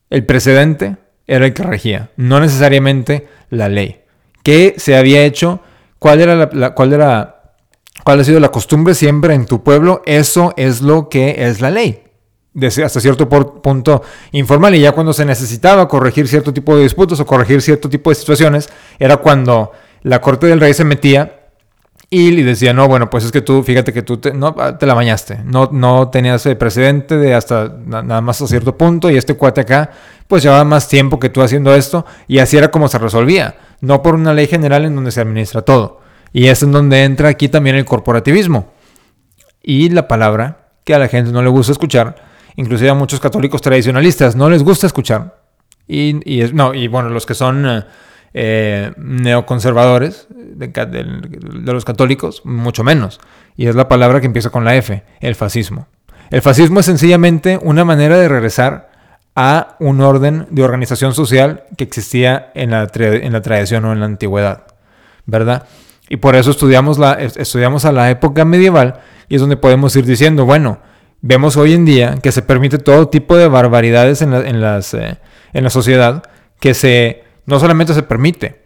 el 0.09 0.25
precedente, 0.25 0.97
era 1.25 1.45
el 1.45 1.53
que 1.53 1.63
regía, 1.63 2.09
no 2.17 2.39
necesariamente 2.39 3.27
la 3.49 3.69
ley. 3.69 4.01
¿Qué 4.43 4.75
se 4.77 4.97
había 4.97 5.23
hecho? 5.23 5.61
¿Cuál 6.03 6.19
era 6.19 6.49
la, 6.51 6.73
cuál 6.73 6.91
era, 6.91 7.53
cuál 8.03 8.19
ha 8.19 8.23
sido 8.25 8.41
la 8.41 8.49
costumbre 8.49 8.93
siempre 8.93 9.35
en 9.35 9.45
tu 9.45 9.63
pueblo? 9.63 10.01
Eso 10.05 10.53
es 10.57 10.81
lo 10.81 11.07
que 11.07 11.45
es 11.47 11.61
la 11.61 11.71
ley. 11.71 12.03
Hasta 12.83 12.99
cierto 12.99 13.29
punto 13.29 14.01
informal 14.33 14.75
y 14.75 14.81
ya 14.81 14.91
cuando 14.91 15.13
se 15.13 15.23
necesitaba 15.23 15.87
corregir 15.87 16.27
cierto 16.27 16.53
tipo 16.53 16.75
de 16.75 16.83
disputas 16.83 17.21
o 17.21 17.25
corregir 17.25 17.61
cierto 17.61 17.87
tipo 17.87 18.09
de 18.09 18.15
situaciones, 18.15 18.69
era 18.99 19.15
cuando 19.15 19.71
la 20.01 20.19
corte 20.19 20.47
del 20.47 20.59
rey 20.59 20.73
se 20.73 20.83
metía 20.83 21.42
y 22.15 22.43
decía, 22.43 22.73
no, 22.73 22.87
bueno, 22.87 23.09
pues 23.09 23.23
es 23.23 23.31
que 23.31 23.41
tú, 23.41 23.63
fíjate 23.63 23.91
que 23.91 24.03
tú 24.03 24.17
te, 24.17 24.33
no, 24.33 24.53
te 24.53 24.85
la 24.85 24.93
bañaste, 24.93 25.39
no, 25.45 25.69
no 25.71 26.09
tenías 26.09 26.47
precedente 26.59 27.17
de 27.17 27.33
hasta 27.33 27.75
nada 27.87 28.21
más 28.21 28.39
a 28.39 28.45
cierto 28.45 28.77
punto 28.77 29.09
y 29.09 29.17
este 29.17 29.33
cuate 29.33 29.61
acá, 29.61 29.89
pues 30.27 30.43
llevaba 30.43 30.63
más 30.63 30.87
tiempo 30.87 31.19
que 31.19 31.29
tú 31.29 31.41
haciendo 31.41 31.73
esto 31.73 32.05
y 32.27 32.37
así 32.37 32.55
era 32.55 32.69
como 32.69 32.87
se 32.87 32.99
resolvía, 32.99 33.55
no 33.81 34.03
por 34.03 34.13
una 34.13 34.31
ley 34.31 34.45
general 34.45 34.85
en 34.85 34.93
donde 34.93 35.09
se 35.09 35.21
administra 35.21 35.63
todo. 35.63 36.01
Y 36.31 36.47
es 36.47 36.61
en 36.61 36.71
donde 36.71 37.03
entra 37.03 37.29
aquí 37.29 37.49
también 37.49 37.77
el 37.77 37.85
corporativismo. 37.85 38.71
Y 39.63 39.89
la 39.89 40.07
palabra 40.07 40.67
que 40.83 40.93
a 40.93 40.99
la 40.99 41.07
gente 41.07 41.31
no 41.31 41.41
le 41.41 41.49
gusta 41.49 41.71
escuchar, 41.71 42.15
inclusive 42.55 42.91
a 42.91 42.93
muchos 42.93 43.19
católicos 43.19 43.59
tradicionalistas 43.61 44.35
no 44.35 44.51
les 44.51 44.61
gusta 44.61 44.85
escuchar. 44.85 45.41
Y, 45.87 46.19
no, 46.53 46.75
y 46.75 46.87
bueno, 46.87 47.09
los 47.09 47.25
que 47.25 47.33
son... 47.33 47.65
Eh, 47.65 47.83
eh, 48.33 48.91
neoconservadores 48.97 50.27
de, 50.29 50.71
los 51.65 51.85
católicos, 51.85 52.41
mucho 52.45 52.83
menos. 52.83 53.19
Y 53.55 53.67
es 53.67 53.75
la 53.75 53.87
palabra 53.87 54.21
que 54.21 54.27
empieza 54.27 54.49
con 54.49 54.65
la 54.65 54.75
F, 54.75 55.03
el 55.19 55.35
fascismo. 55.35 55.87
El 56.29 56.41
fascismo 56.41 56.79
es 56.79 56.85
sencillamente 56.85 57.59
una 57.61 57.85
manera 57.85 58.17
de 58.17 58.27
regresar 58.27 58.89
a 59.35 59.75
un 59.79 60.01
orden 60.01 60.47
de 60.49 60.63
organización 60.63 61.13
social 61.13 61.63
que 61.77 61.83
existía 61.83 62.51
en 62.55 62.71
la, 62.71 62.87
en 62.95 63.33
la 63.33 63.41
tradición 63.41 63.85
o 63.85 63.93
en 63.93 63.99
la 63.99 64.05
antigüedad, 64.05 64.63
¿verdad? 65.25 65.67
Y 66.09 66.17
por 66.17 66.35
eso 66.35 66.51
estudiamos, 66.51 66.99
la, 66.99 67.13
estudiamos 67.13 67.85
a 67.85 67.91
la 67.91 68.09
época 68.09 68.45
medieval 68.45 68.99
y 69.29 69.35
es 69.35 69.41
donde 69.41 69.57
podemos 69.57 69.95
ir 69.95 70.05
diciendo, 70.05 70.45
bueno, 70.45 70.79
vemos 71.21 71.57
hoy 71.57 71.73
en 71.73 71.85
día 71.85 72.17
que 72.21 72.31
se 72.31 72.41
permite 72.41 72.77
todo 72.77 73.09
tipo 73.09 73.37
de 73.37 73.47
barbaridades 73.47 74.21
en 74.21 74.31
la, 74.31 74.39
en 74.39 74.61
las, 74.61 74.93
eh, 74.93 75.17
en 75.53 75.63
la 75.63 75.69
sociedad 75.69 76.23
que 76.59 76.73
se 76.73 77.23
no 77.45 77.59
solamente 77.59 77.93
se 77.93 78.03
permite, 78.03 78.63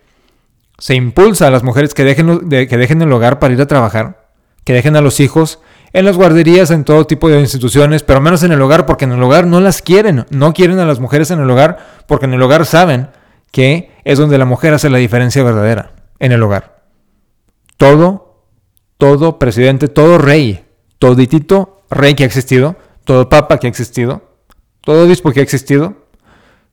se 0.78 0.96
impulsa 0.96 1.48
a 1.48 1.52
las 1.52 1.64
mujeres 1.64 1.94
que 1.94 2.04
dejen, 2.04 2.50
que 2.50 2.78
dejen 2.78 3.02
el 3.02 3.12
hogar 3.12 3.40
para 3.40 3.54
ir 3.54 3.62
a 3.62 3.68
trabajar, 3.68 4.28
que 4.64 4.74
dejen 4.74 4.96
a 4.96 5.02
los 5.02 5.20
hijos 5.20 5.60
en 5.94 6.06
las 6.06 6.18
guarderías, 6.18 6.72
en 6.72 6.84
todo 6.84 7.08
tipo 7.08 7.30
de 7.30 7.40
instituciones, 7.40 8.04
pero 8.04 8.22
menos 8.22 8.44
en 8.44 8.52
el 8.52 8.62
hogar, 8.62 8.86
porque 8.86 9.06
en 9.06 9.14
el 9.14 9.24
hogar 9.24 9.48
no 9.48 9.60
las 9.60 9.82
quieren, 9.82 10.26
no 10.30 10.54
quieren 10.54 10.80
a 10.80 10.86
las 10.86 11.00
mujeres 11.00 11.32
en 11.32 11.40
el 11.40 11.50
hogar, 11.50 12.04
porque 12.08 12.26
en 12.26 12.34
el 12.34 12.42
hogar 12.42 12.66
saben 12.66 13.10
que 13.52 13.92
es 14.04 14.20
donde 14.20 14.38
la 14.38 14.46
mujer 14.46 14.74
hace 14.74 14.90
la 14.90 14.98
diferencia 14.98 15.44
verdadera, 15.44 15.94
en 16.20 16.32
el 16.32 16.44
hogar. 16.44 16.84
Todo, 17.78 18.44
todo 18.98 19.40
presidente, 19.40 19.88
todo 19.88 20.18
rey, 20.18 20.66
toditito 21.00 21.82
rey 21.90 22.16
que 22.16 22.24
ha 22.24 22.28
existido, 22.28 22.76
todo 23.06 23.30
papa 23.30 23.58
que 23.58 23.68
ha 23.68 23.70
existido, 23.70 24.30
todo 24.82 25.06
obispo 25.06 25.32
que 25.32 25.40
ha 25.40 25.44
existido, 25.44 26.08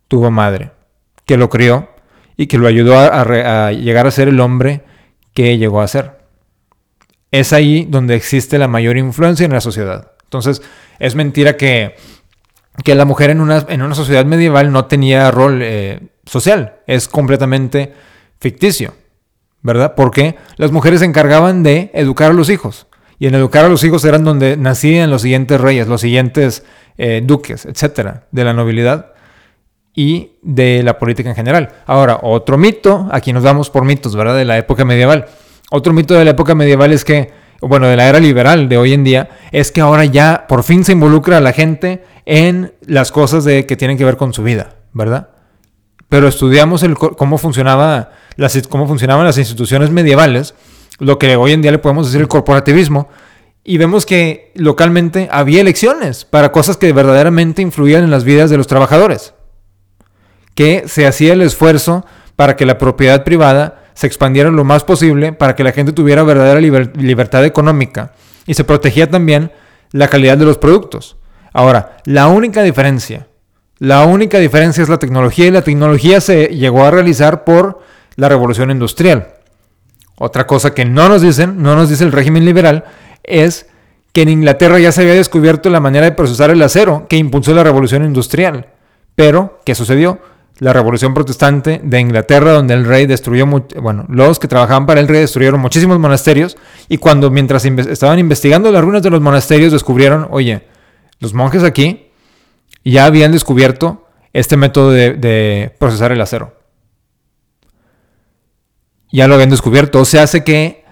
tuvo 0.09 0.31
madre, 0.31 0.72
que 1.24 1.37
lo 1.37 1.48
crió, 1.48 1.88
y 2.37 2.47
que 2.47 2.59
lo 2.59 2.66
ayudó 2.66 2.99
a, 2.99 3.73
llegar 3.73 4.07
a 4.07 4.11
ser 4.11 4.29
el 4.29 4.40
hombre 4.40 4.83
que 5.33 5.59
llegó 5.59 5.81
a 5.81 5.88
ser. 5.88 6.18
Es 7.31 7.53
ahí 7.53 7.87
donde 7.88 8.14
existe 8.14 8.59
la 8.59 8.68
mayor 8.68 8.97
influencia 8.97 9.44
en 9.44 9.53
la 9.53 9.61
sociedad. 9.61 10.12
Entonces, 10.25 10.62
es 10.99 11.14
mentira 11.14 11.57
que, 11.57 11.97
que 12.85 12.94
la 12.94 13.05
mujer 13.05 13.31
en 13.31 13.40
una, 13.40 13.66
en 13.68 13.83
una 13.83 13.94
sociedad 13.94 14.25
medieval 14.25 14.73
no 14.73 14.87
tenía 14.87 15.31
rol 15.31 15.61
eh, 15.62 16.01
social. 16.27 16.77
Es 16.87 17.09
completamente 17.09 17.92
ficticio, 18.40 18.94
¿verdad? 19.62 19.94
Porque 19.97 20.37
las 20.57 20.70
mujeres 20.70 21.01
se 21.01 21.07
encargaban 21.07 21.62
de 21.62 21.90
educar 21.94 22.31
a 22.31 22.35
los 22.35 22.51
hijos. 22.51 22.87
Y 23.18 23.29
en 23.29 23.35
educar 23.35 23.64
a 23.64 23.68
los 23.68 23.85
hijos 23.85 24.05
eran 24.05 24.25
donde 24.25 24.57
nacían 24.57 25.11
los 25.11 25.23
siguientes 25.23 25.61
reyes, 25.61 25.87
los 25.87 26.01
siguientes 26.01 26.64
eh, 26.99 27.23
duques, 27.25 27.64
etcétera, 27.64 28.27
de 28.33 28.44
la 28.44 28.53
nobilidad 28.53 29.13
y 29.94 30.33
de 30.42 30.83
la 30.83 30.98
política 30.98 31.28
en 31.28 31.37
general. 31.37 31.70
Ahora, 31.87 32.18
otro 32.22 32.59
mito, 32.59 33.09
aquí 33.12 33.33
nos 33.33 33.44
damos 33.44 33.70
por 33.70 33.85
mitos, 33.85 34.16
¿verdad? 34.16 34.37
De 34.37 34.44
la 34.44 34.59
época 34.59 34.85
medieval. 34.85 35.26
Otro 35.70 35.92
mito 35.92 36.14
de 36.14 36.24
la 36.24 36.33
época 36.33 36.54
medieval 36.54 36.92
es 36.92 37.04
que, 37.04 37.33
bueno, 37.61 37.87
de 37.87 37.96
la 37.96 38.09
era 38.09 38.18
liberal 38.18 38.68
de 38.68 38.76
hoy 38.76 38.92
en 38.92 39.04
día, 39.04 39.30
es 39.52 39.70
que 39.70 39.80
ahora 39.80 40.04
ya 40.04 40.46
por 40.48 40.64
fin 40.64 40.85
se 40.85 40.92
involucra 40.92 41.38
a 41.38 41.40
la 41.40 41.52
gente 41.52 42.04
en 42.26 42.74
las 42.87 43.12
cosas 43.12 43.44
de, 43.44 43.66
que 43.66 43.76
tienen 43.76 43.96
que 43.96 44.04
ver 44.04 44.16
con 44.16 44.33
su 44.35 44.42
vida, 44.42 44.76
¿verdad? 44.92 45.30
Pero 46.09 46.28
estudiamos 46.28 46.85
cómo, 47.16 47.38
funcionaba 47.38 48.11
cómo 48.68 48.87
funcionaban 48.88 49.24
las 49.24 49.38
instituciones 49.38 49.90
medievales, 49.90 50.54
lo 50.98 51.18
que 51.18 51.37
hoy 51.37 51.52
en 51.52 51.62
día 51.62 51.70
le 51.70 51.78
podemos 51.78 52.07
decir 52.07 52.20
el 52.20 52.28
corporativismo, 52.28 53.09
y 53.62 53.78
vemos 53.78 54.04
que 54.04 54.52
localmente 54.54 55.28
había 55.30 55.61
elecciones 55.61 56.24
para 56.24 56.52
cosas 56.52 56.76
que 56.76 56.92
verdaderamente 56.92 57.62
influían 57.62 58.04
en 58.04 58.11
las 58.11 58.24
vidas 58.24 58.50
de 58.50 58.59
los 58.59 58.66
trabajadores 58.66 59.35
que 60.55 60.85
se 60.87 61.07
hacía 61.07 61.33
el 61.33 61.43
esfuerzo 61.43 62.05
para 62.37 62.57
que 62.57 62.67
la 62.67 62.79
propiedad 62.79 63.25
privada 63.25 63.83
se 63.95 64.07
expandiera 64.07 64.51
lo 64.51 64.64
más 64.64 64.85
posible, 64.85 65.33
para 65.33 65.55
que 65.55 65.64
la 65.64 65.73
gente 65.73 65.93
tuviera 65.93 66.23
verdadera 66.23 66.61
libertad 66.61 67.45
económica 67.45 68.12
y 68.47 68.55
se 68.55 68.64
protegía 68.64 69.09
también 69.09 69.53
la 69.93 70.09
calidad 70.09 70.37
de 70.37 70.45
los 70.45 70.59
productos. 70.59 71.17
Ahora, 71.53 71.99
la 72.05 72.27
única 72.27 72.62
diferencia, 72.62 73.29
la 73.79 74.05
única 74.05 74.38
diferencia 74.38 74.83
es 74.83 74.88
la 74.88 74.99
tecnología 74.99 75.47
y 75.47 75.53
la 75.53 75.62
tecnología 75.62 76.21
se 76.21 76.47
llegó 76.47 76.85
a 76.85 76.90
realizar 76.90 77.45
por 77.45 77.81
la 78.17 78.29
revolución 78.29 78.71
industrial. 78.71 79.29
Otra 80.17 80.47
cosa 80.47 80.75
que 80.75 80.85
no 80.85 81.09
nos 81.09 81.23
dicen, 81.23 81.62
no 81.62 81.75
nos 81.75 81.88
dice 81.88 82.05
el 82.05 82.12
régimen 82.12 82.45
liberal, 82.45 82.85
es 83.23 83.67
que 84.12 84.23
en 84.23 84.29
Inglaterra 84.29 84.79
ya 84.79 84.93
se 84.93 85.03
había 85.03 85.14
descubierto 85.14 85.71
la 85.71 85.81
manera 85.81 86.07
de 86.07 86.12
procesar 86.12 86.51
el 86.51 86.62
acero 86.62 87.07
que 87.09 87.17
impulsó 87.17 87.53
la 87.55 87.64
revolución 87.64 88.05
industrial. 88.05 88.69
Pero, 89.17 89.61
¿qué 89.64 89.75
sucedió? 89.75 90.21
La 90.59 90.73
revolución 90.73 91.14
protestante 91.14 91.81
de 91.83 92.01
Inglaterra, 92.01 92.53
donde 92.53 92.75
el 92.75 92.85
rey 92.85 93.07
destruyó, 93.07 93.47
bueno, 93.47 94.07
los 94.09 94.38
que 94.38 94.49
trabajaban 94.49 94.87
para 94.87 95.01
el 95.01 95.09
rey 95.09 95.21
destruyeron 95.21 95.61
muchísimos 95.61 95.99
monasterios 95.99 96.57
y 96.88 96.99
cuando 96.99 97.31
mientras 97.31 97.64
estaban 97.64 98.19
investigando 98.19 98.71
las 98.71 98.83
ruinas 98.83 99.03
de 99.03 99.11
los 99.11 99.21
monasterios 99.21 99.73
descubrieron, 99.73 100.29
oye, 100.31 100.62
los 101.19 101.35
monjes 101.35 101.64
aquí 101.64 102.11
ya 102.85 103.07
habían 103.07 103.33
descubierto 103.33 104.07
este 104.33 104.57
método 104.57 104.90
de 104.90 105.75
procesar 105.79 106.12
el 106.12 106.21
acero. 106.21 106.57
Ya 109.11 109.29
lo 109.29 109.35
habían 109.35 109.51
descubierto, 109.51 110.01
o 110.01 110.05
sea, 110.05 110.25
hace 110.25 110.45
que 110.45 110.84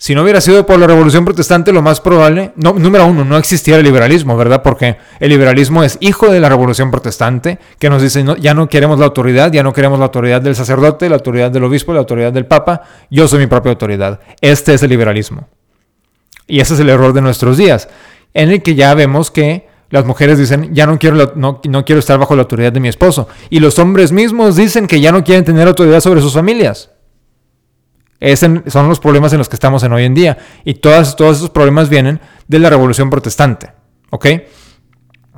si 0.00 0.14
no 0.14 0.22
hubiera 0.22 0.40
sido 0.40 0.64
por 0.64 0.78
la 0.78 0.86
revolución 0.86 1.24
protestante, 1.24 1.72
lo 1.72 1.82
más 1.82 2.00
probable, 2.00 2.52
no, 2.54 2.72
número 2.72 3.04
uno, 3.04 3.24
no 3.24 3.36
existiera 3.36 3.80
el 3.80 3.84
liberalismo, 3.84 4.36
¿verdad? 4.36 4.62
Porque 4.62 4.96
el 5.18 5.28
liberalismo 5.28 5.82
es 5.82 5.98
hijo 6.00 6.30
de 6.30 6.38
la 6.38 6.48
revolución 6.48 6.92
protestante, 6.92 7.58
que 7.80 7.90
nos 7.90 8.00
dice, 8.00 8.24
ya 8.38 8.54
no 8.54 8.68
queremos 8.68 9.00
la 9.00 9.06
autoridad, 9.06 9.52
ya 9.52 9.64
no 9.64 9.72
queremos 9.72 9.98
la 9.98 10.04
autoridad 10.04 10.40
del 10.40 10.54
sacerdote, 10.54 11.08
la 11.08 11.16
autoridad 11.16 11.50
del 11.50 11.64
obispo, 11.64 11.92
la 11.92 11.98
autoridad 11.98 12.32
del 12.32 12.46
papa, 12.46 12.82
yo 13.10 13.26
soy 13.26 13.40
mi 13.40 13.48
propia 13.48 13.72
autoridad. 13.72 14.20
Este 14.40 14.72
es 14.72 14.84
el 14.84 14.90
liberalismo. 14.90 15.48
Y 16.46 16.60
ese 16.60 16.74
es 16.74 16.80
el 16.80 16.90
error 16.90 17.12
de 17.12 17.20
nuestros 17.20 17.56
días, 17.56 17.88
en 18.34 18.50
el 18.50 18.62
que 18.62 18.76
ya 18.76 18.94
vemos 18.94 19.32
que 19.32 19.66
las 19.90 20.04
mujeres 20.04 20.38
dicen, 20.38 20.72
ya 20.72 20.86
no 20.86 21.00
quiero, 21.00 21.32
no, 21.34 21.60
no 21.68 21.84
quiero 21.84 21.98
estar 21.98 22.20
bajo 22.20 22.36
la 22.36 22.42
autoridad 22.42 22.72
de 22.72 22.78
mi 22.78 22.86
esposo. 22.86 23.26
Y 23.50 23.58
los 23.58 23.80
hombres 23.80 24.12
mismos 24.12 24.54
dicen 24.54 24.86
que 24.86 25.00
ya 25.00 25.10
no 25.10 25.24
quieren 25.24 25.44
tener 25.44 25.66
autoridad 25.66 25.98
sobre 25.98 26.20
sus 26.20 26.34
familias 26.34 26.90
son 28.20 28.88
los 28.88 29.00
problemas 29.00 29.32
en 29.32 29.38
los 29.38 29.48
que 29.48 29.56
estamos 29.56 29.82
en 29.82 29.92
hoy 29.92 30.04
en 30.04 30.14
día. 30.14 30.38
Y 30.64 30.74
todos, 30.74 31.16
todos 31.16 31.38
esos 31.38 31.50
problemas 31.50 31.88
vienen 31.88 32.20
de 32.46 32.58
la 32.58 32.70
revolución 32.70 33.10
protestante. 33.10 33.72
¿Ok? 34.10 34.26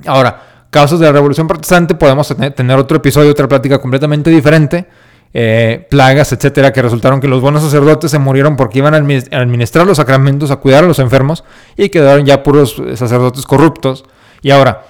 Ahora, 0.06 0.66
casos 0.70 1.00
de 1.00 1.06
la 1.06 1.12
revolución 1.12 1.46
protestante, 1.46 1.94
podemos 1.94 2.34
tener 2.54 2.78
otro 2.78 2.96
episodio, 2.96 3.30
otra 3.30 3.48
plática 3.48 3.78
completamente 3.78 4.30
diferente. 4.30 4.86
Eh, 5.32 5.86
plagas, 5.88 6.32
etcétera, 6.32 6.72
que 6.72 6.82
resultaron 6.82 7.20
que 7.20 7.28
los 7.28 7.40
buenos 7.40 7.62
sacerdotes 7.62 8.10
se 8.10 8.18
murieron 8.18 8.56
porque 8.56 8.78
iban 8.78 8.94
a 8.94 8.96
administrar 8.96 9.86
los 9.86 9.98
sacramentos, 9.98 10.50
a 10.50 10.56
cuidar 10.56 10.82
a 10.82 10.88
los 10.88 10.98
enfermos 10.98 11.44
y 11.76 11.88
quedaron 11.88 12.26
ya 12.26 12.42
puros 12.42 12.82
sacerdotes 12.96 13.46
corruptos. 13.46 14.04
Y 14.42 14.50
ahora, 14.50 14.86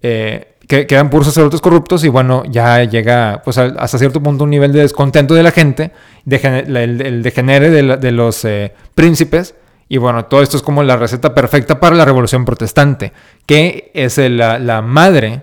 eh, 0.00 0.49
que 0.70 0.86
quedan 0.86 1.10
puros 1.10 1.26
sacerdotes 1.26 1.60
corruptos 1.60 2.04
y 2.04 2.08
bueno, 2.08 2.44
ya 2.48 2.84
llega 2.84 3.42
pues 3.44 3.58
hasta 3.58 3.98
cierto 3.98 4.22
punto 4.22 4.44
un 4.44 4.50
nivel 4.50 4.72
de 4.72 4.82
descontento 4.82 5.34
de 5.34 5.42
la 5.42 5.50
gente, 5.50 5.90
el, 6.24 7.22
degenere 7.24 7.70
de, 7.70 8.12
los 8.12 8.44
eh, 8.44 8.72
príncipes 8.94 9.56
y 9.88 9.96
bueno, 9.96 10.26
todo 10.26 10.42
esto 10.42 10.56
es 10.56 10.62
como 10.62 10.84
la 10.84 10.94
receta 10.96 11.34
perfecta 11.34 11.80
para 11.80 11.96
la 11.96 12.04
revolución 12.04 12.44
protestante, 12.44 13.12
que 13.46 13.90
es 13.94 14.18
la, 14.18 14.60
la 14.60 14.80
madre 14.80 15.40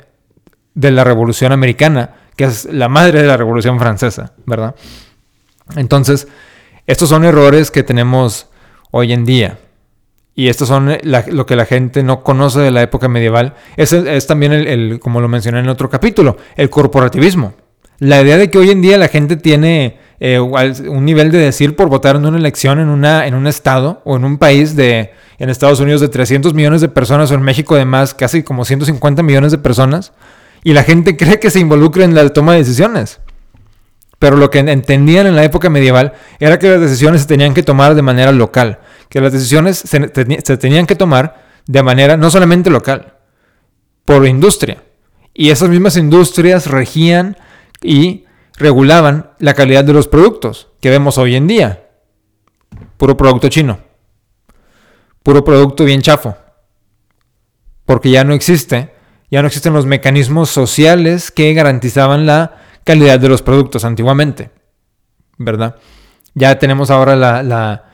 de 0.74 0.92
la 0.92 1.04
revolución 1.04 1.52
americana, 1.52 2.12
que 2.38 2.46
es 2.46 2.64
la 2.64 2.88
madre 2.88 3.22
de 3.22 3.28
la 3.28 3.36
revolución 3.36 3.78
francesa, 3.80 4.32
¿verdad? 4.46 4.76
Entonces, 5.76 6.30
estos 6.86 7.10
son 7.10 7.26
errores 7.26 7.70
que 7.70 7.84
tenemos 7.84 8.48
hoy 8.92 9.12
en 9.12 9.26
día. 9.26 9.60
Y 10.38 10.50
estos 10.50 10.68
son 10.68 10.96
lo 11.02 11.46
que 11.48 11.56
la 11.56 11.66
gente 11.66 12.04
no 12.04 12.22
conoce 12.22 12.60
de 12.60 12.70
la 12.70 12.84
época 12.84 13.08
medieval. 13.08 13.56
Es, 13.76 13.92
es 13.92 14.28
también, 14.28 14.54
el, 14.54 15.00
como 15.00 15.20
lo 15.20 15.28
mencioné 15.28 15.62
en 15.62 15.68
otro 15.68 15.90
capítulo, 15.90 16.38
el 16.56 16.70
corporativismo. 16.70 17.56
La 17.98 18.22
idea 18.22 18.38
de 18.38 18.52
que 18.52 18.60
hoy 18.60 18.70
en 18.70 18.84
día 18.84 19.00
la 19.00 19.08
gente 19.08 19.36
tiene 19.36 19.98
eh, 20.20 20.40
un 20.40 21.06
nivel 21.06 21.32
de 21.32 21.40
decir 21.40 21.76
por 21.76 21.90
votar 21.90 22.18
en 22.18 22.28
una 22.28 22.38
elección 22.38 22.80
en, 22.80 22.90
una, 22.90 23.26
en 23.26 23.34
un 23.34 23.48
estado 23.48 24.04
o 24.06 24.16
en 24.16 24.26
un 24.26 24.38
país 24.38 24.76
de, 24.76 25.12
en 25.40 25.50
Estados 25.50 25.80
Unidos 25.80 26.02
de 26.02 26.08
300 26.08 26.54
millones 26.54 26.82
de 26.82 26.90
personas 26.90 27.32
o 27.32 27.34
en 27.34 27.42
México 27.42 27.76
de 27.76 27.86
más, 27.86 28.14
casi 28.14 28.44
como 28.44 28.64
150 28.64 29.24
millones 29.24 29.52
de 29.52 29.58
personas. 29.58 30.14
Y 30.64 30.74
la 30.74 30.84
gente 30.84 31.18
cree 31.18 31.40
que 31.40 31.50
se 31.50 31.60
involucra 31.60 32.06
en 32.06 32.14
la 32.14 32.30
toma 32.30 32.52
de 32.52 32.60
decisiones. 32.60 33.22
Pero 34.20 34.38
lo 34.38 34.52
que 34.52 34.60
entendían 34.60 35.26
en 35.26 35.36
la 35.36 35.44
época 35.44 35.72
medieval 35.72 36.14
era 36.40 36.60
que 36.60 36.70
las 36.70 36.82
decisiones 36.82 37.22
se 37.22 37.28
tenían 37.28 37.56
que 37.56 37.64
tomar 37.64 37.96
de 37.96 38.04
manera 38.04 38.32
local, 38.32 38.80
que 39.10 39.22
las 39.22 39.34
decisiones 39.34 39.78
se, 39.78 40.00
tenían 40.58 40.86
que 40.86 40.96
tomar 40.96 41.46
de 41.66 41.84
manera 41.84 42.18
no 42.18 42.30
solamente 42.30 42.70
local, 42.70 43.14
por 44.06 44.26
industria. 44.26 44.84
Y 45.34 45.50
esas 45.50 45.70
mismas 45.70 45.98
industrias 45.98 46.68
regían 46.68 47.38
y 47.82 48.26
regulaban 48.58 49.32
la 49.40 49.54
calidad 49.54 49.84
de 49.84 49.94
los 49.94 50.08
productos 50.08 50.70
que 50.80 50.90
vemos 50.90 51.18
hoy 51.18 51.36
en 51.36 51.48
día. 51.48 51.90
Puro 52.98 53.16
producto 53.16 53.50
chino. 53.50 53.80
Puro 55.24 55.44
producto 55.44 55.84
bien 55.84 56.02
chafo. 56.02 56.36
Porque 57.86 58.10
ya 58.10 58.24
no 58.24 58.34
existe, 58.34 58.94
ya 59.30 59.42
no 59.42 59.48
existen 59.48 59.74
los 59.74 59.86
mecanismos 59.86 60.50
sociales 60.50 61.32
que 61.32 61.54
garantizaban 61.54 62.26
la 62.26 62.58
calidad 62.84 63.20
de 63.20 63.30
los 63.30 63.42
productos 63.42 63.84
antiguamente, 63.84 64.50
¿verdad? 65.38 65.76
Ya 66.34 66.58
tenemos 66.58 66.90
ahora 66.90 67.16
la, 67.16 67.87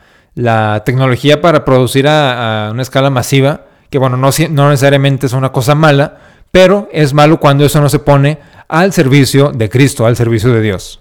tecnología 0.84 1.40
para 1.40 1.64
producir 1.64 2.08
a, 2.08 2.70
una 2.72 2.82
escala 2.82 3.10
masiva, 3.10 3.62
que 3.90 3.98
bueno, 3.98 4.16
no, 4.16 4.30
no 4.50 4.70
necesariamente 4.70 5.26
es 5.26 5.32
una 5.32 5.52
cosa 5.52 5.74
mala, 5.74 6.18
pero 6.50 6.88
es 6.92 7.14
malo 7.14 7.40
cuando 7.40 7.64
eso 7.64 7.80
no 7.80 7.88
se 7.88 7.98
pone 7.98 8.38
al 8.68 8.92
servicio 8.92 9.50
de 9.50 9.68
Cristo, 9.68 10.06
al 10.06 10.16
servicio 10.16 10.52
de 10.52 10.60
Dios, 10.60 11.00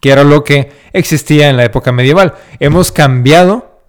que 0.00 0.10
era 0.10 0.24
lo 0.24 0.44
que 0.44 0.72
existía 0.92 1.48
en 1.48 1.56
la 1.56 1.64
época 1.64 1.92
medieval. 1.92 2.34
Hemos 2.60 2.92
cambiado 2.92 3.80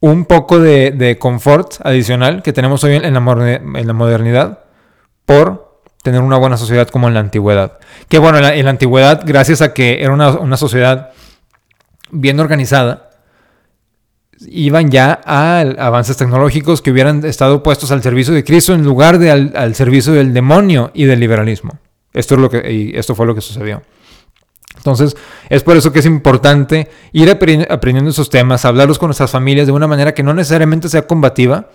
un 0.00 0.26
poco 0.26 0.60
de, 0.60 1.16
confort 1.18 1.74
adicional 1.84 2.42
que 2.42 2.52
tenemos 2.52 2.84
hoy 2.84 2.94
en 2.94 3.12
la, 3.12 3.54
en 3.54 3.86
la 3.86 3.92
modernidad 3.92 4.60
por 5.24 5.68
tener 6.02 6.22
una 6.22 6.38
buena 6.38 6.56
sociedad 6.56 6.88
como 6.88 7.08
en 7.08 7.14
la 7.14 7.20
antigüedad. 7.20 7.78
Que 8.08 8.18
bueno, 8.18 8.38
en 8.38 8.64
la, 8.64 8.70
antigüedad, 8.70 9.22
gracias 9.26 9.60
a 9.60 9.74
que 9.74 10.02
era 10.02 10.12
una, 10.12 10.56
sociedad 10.56 11.10
bien 12.10 12.40
organizada, 12.40 13.10
iban 14.46 14.90
ya 14.90 15.20
a 15.24 15.60
avances 15.60 16.16
tecnológicos 16.16 16.82
que 16.82 16.90
hubieran 16.90 17.24
estado 17.24 17.62
puestos 17.62 17.90
al 17.90 18.02
servicio 18.02 18.32
de 18.34 18.44
Cristo 18.44 18.74
en 18.74 18.84
lugar 18.84 19.18
de 19.18 19.30
al, 19.30 19.74
servicio 19.74 20.12
del 20.12 20.32
demonio 20.32 20.90
y 20.94 21.04
del 21.04 21.20
liberalismo. 21.20 21.78
Esto, 22.12 22.34
es 22.34 22.40
lo 22.40 22.50
que, 22.50 22.72
y 22.72 22.96
esto 22.96 23.14
fue 23.14 23.26
lo 23.26 23.34
que 23.34 23.40
sucedió. 23.40 23.82
Entonces, 24.76 25.16
es 25.48 25.62
por 25.62 25.76
eso 25.76 25.92
que 25.92 25.98
es 25.98 26.06
importante 26.06 26.88
ir 27.12 27.30
aprendiendo 27.30 28.10
esos 28.10 28.30
temas, 28.30 28.64
hablarlos 28.64 28.98
con 28.98 29.08
nuestras 29.08 29.30
familias 29.30 29.66
de 29.66 29.72
una 29.72 29.88
manera 29.88 30.14
que 30.14 30.22
no 30.22 30.34
necesariamente 30.34 30.88
sea 30.88 31.06
combativa, 31.06 31.68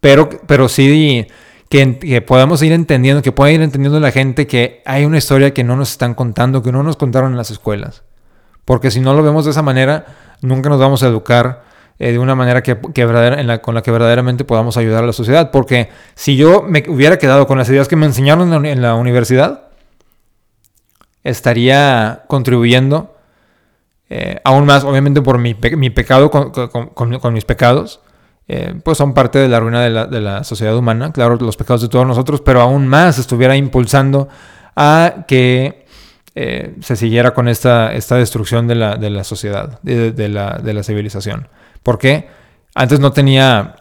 pero, 0.00 0.28
pero 0.46 0.68
sí 0.68 1.26
que, 1.68 2.22
podamos 2.26 2.62
ir 2.62 2.72
entendiendo, 2.72 3.22
que 3.22 3.32
pueda 3.32 3.52
ir 3.52 3.62
entendiendo 3.62 4.00
la 4.00 4.10
gente 4.10 4.46
que 4.46 4.82
hay 4.84 5.04
una 5.04 5.18
historia 5.18 5.54
que 5.54 5.62
no 5.62 5.76
nos 5.76 5.92
están 5.92 6.14
contando, 6.14 6.62
que 6.62 6.72
no 6.72 6.82
nos 6.82 6.96
contaron 6.96 7.32
en 7.32 7.36
las 7.36 7.50
escuelas. 7.50 8.02
Porque 8.64 8.90
si 8.90 9.00
no 9.00 9.14
lo 9.14 9.22
vemos 9.22 9.44
de 9.44 9.50
esa 9.50 9.62
manera, 9.62 10.06
nunca 10.40 10.68
nos 10.68 10.78
vamos 10.78 11.02
a 11.02 11.08
educar 11.08 11.64
eh, 11.98 12.12
de 12.12 12.18
una 12.18 12.34
manera 12.34 12.62
con 12.62 13.74
la 13.74 13.82
que 13.82 13.90
verdaderamente 13.90 14.44
podamos 14.44 14.76
ayudar 14.76 15.04
a 15.04 15.06
la 15.06 15.12
sociedad. 15.12 15.50
Porque 15.50 15.90
si 16.14 16.36
yo 16.36 16.62
me 16.62 16.84
hubiera 16.88 17.18
quedado 17.18 17.46
con 17.46 17.58
las 17.58 17.68
ideas 17.68 17.88
que 17.88 17.96
me 17.96 18.06
enseñaron 18.06 18.64
en 18.64 18.82
la, 18.82 18.94
universidad, 18.94 19.68
estaría 21.24 22.24
contribuyendo 22.28 23.16
eh, 24.10 24.40
aún 24.44 24.66
más, 24.66 24.84
obviamente 24.84 25.22
por 25.22 25.38
mi, 25.38 25.54
pecado 25.54 26.30
con 26.30 27.32
mis 27.32 27.44
pecados, 27.44 28.00
eh, 28.48 28.74
pues 28.84 28.98
son 28.98 29.14
parte 29.14 29.38
de 29.38 29.48
la 29.48 29.60
ruina 29.60 29.80
de 29.82 30.20
la, 30.20 30.44
sociedad 30.44 30.76
humana, 30.76 31.12
claro, 31.12 31.36
los 31.36 31.56
pecados 31.56 31.80
de 31.80 31.88
todos 31.88 32.06
nosotros, 32.06 32.40
pero 32.40 32.60
aún 32.60 32.88
más 32.88 33.18
estuviera 33.18 33.56
impulsando 33.56 34.28
a 34.74 35.24
que 35.28 35.81
eh, 36.34 36.74
se 36.80 36.96
siguiera 36.96 37.34
con 37.34 37.48
esta, 37.48 37.92
esta 37.94 38.16
destrucción 38.16 38.66
de 38.66 38.74
la, 38.74 38.96
de 38.96 39.10
la 39.10 39.24
sociedad, 39.24 39.80
de, 39.82 40.28
la, 40.28 40.58
de, 40.62 40.72
la, 40.74 40.82
civilización. 40.82 41.48
Porque 41.82 42.28
antes 42.74 43.00
no 43.00 43.12
tenía, 43.12 43.76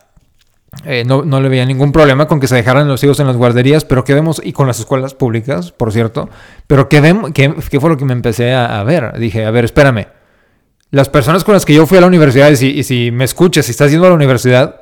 eh, 0.86 1.04
no, 1.06 1.24
no, 1.24 1.40
le 1.40 1.50
veía 1.50 1.66
ningún 1.66 1.92
problema 1.92 2.28
con 2.28 2.40
que 2.40 2.48
se 2.48 2.56
dejaran 2.56 2.88
los 2.88 3.04
hijos 3.04 3.20
en 3.20 3.28
las 3.28 3.38
guarderías, 3.38 3.86
pero 3.86 4.04
¿qué 4.04 4.14
vemos? 4.14 4.42
Y 4.44 4.54
con 4.54 4.68
las 4.68 4.80
escuelas 4.80 5.14
públicas, 5.14 5.72
por 5.72 5.92
cierto, 5.92 6.30
pero 6.68 6.90
¿qué, 6.90 7.02
vemos, 7.02 7.32
qué, 7.34 7.54
qué 7.70 7.80
fue 7.80 7.90
lo 7.90 7.98
que 7.98 8.06
me 8.06 8.14
empecé 8.14 8.54
a, 8.54 8.84
ver? 8.84 9.18
Dije, 9.18 9.46
a 9.46 9.52
ver, 9.52 9.66
espérame 9.66 10.08
las 10.92 11.08
personas 11.08 11.44
con 11.44 11.54
las 11.54 11.66
que 11.66 11.74
yo 11.74 11.88
fui 11.88 11.98
a 11.98 12.02
la 12.02 12.08
universidad, 12.08 12.52
y 12.52 12.84
si, 12.84 13.12
me 13.12 13.24
escuchas, 13.24 13.66
si 13.66 13.72
estás 13.72 13.92
yendo 13.92 14.06
a 14.06 14.10
la 14.10 14.16
universidad, 14.16 14.82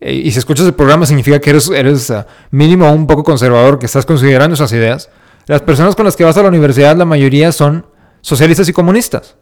eh, 0.00 0.14
y 0.14 0.30
si 0.32 0.38
escuchas 0.38 0.66
el 0.66 0.72
programa 0.72 1.04
significa 1.04 1.38
que 1.38 1.50
eres, 1.50 1.68
eres 1.68 2.08
uh, 2.08 2.24
mínimo 2.50 2.90
un 2.90 3.06
poco 3.06 3.22
conservador, 3.22 3.78
que 3.78 3.84
estás 3.84 4.06
considerando 4.06 4.54
esas 4.54 4.72
ideas. 4.72 5.10
Las 5.50 5.62
personas 5.62 5.96
con 5.96 6.04
las 6.04 6.14
que 6.14 6.22
vas 6.22 6.36
a 6.36 6.42
la 6.42 6.48
universidad, 6.48 6.96
la 6.96 7.04
mayoría 7.04 7.50
son 7.50 7.84
socialistas 8.20 8.68
y 8.68 8.72
comunistas. 8.72 9.34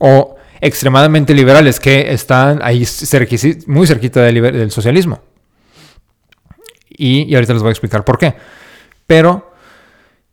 O 0.00 0.34
extremadamente 0.60 1.32
liberales, 1.32 1.78
que 1.78 2.12
están 2.12 2.58
ahí 2.64 2.84
muy 3.68 3.86
cerquita 3.86 4.22
del, 4.22 4.72
socialismo. 4.72 5.20
Y, 6.88 7.32
ahorita 7.32 7.52
les 7.52 7.62
voy 7.62 7.68
a 7.68 7.70
explicar 7.70 8.04
por 8.04 8.18
qué. 8.18 8.34
Pero 9.06 9.52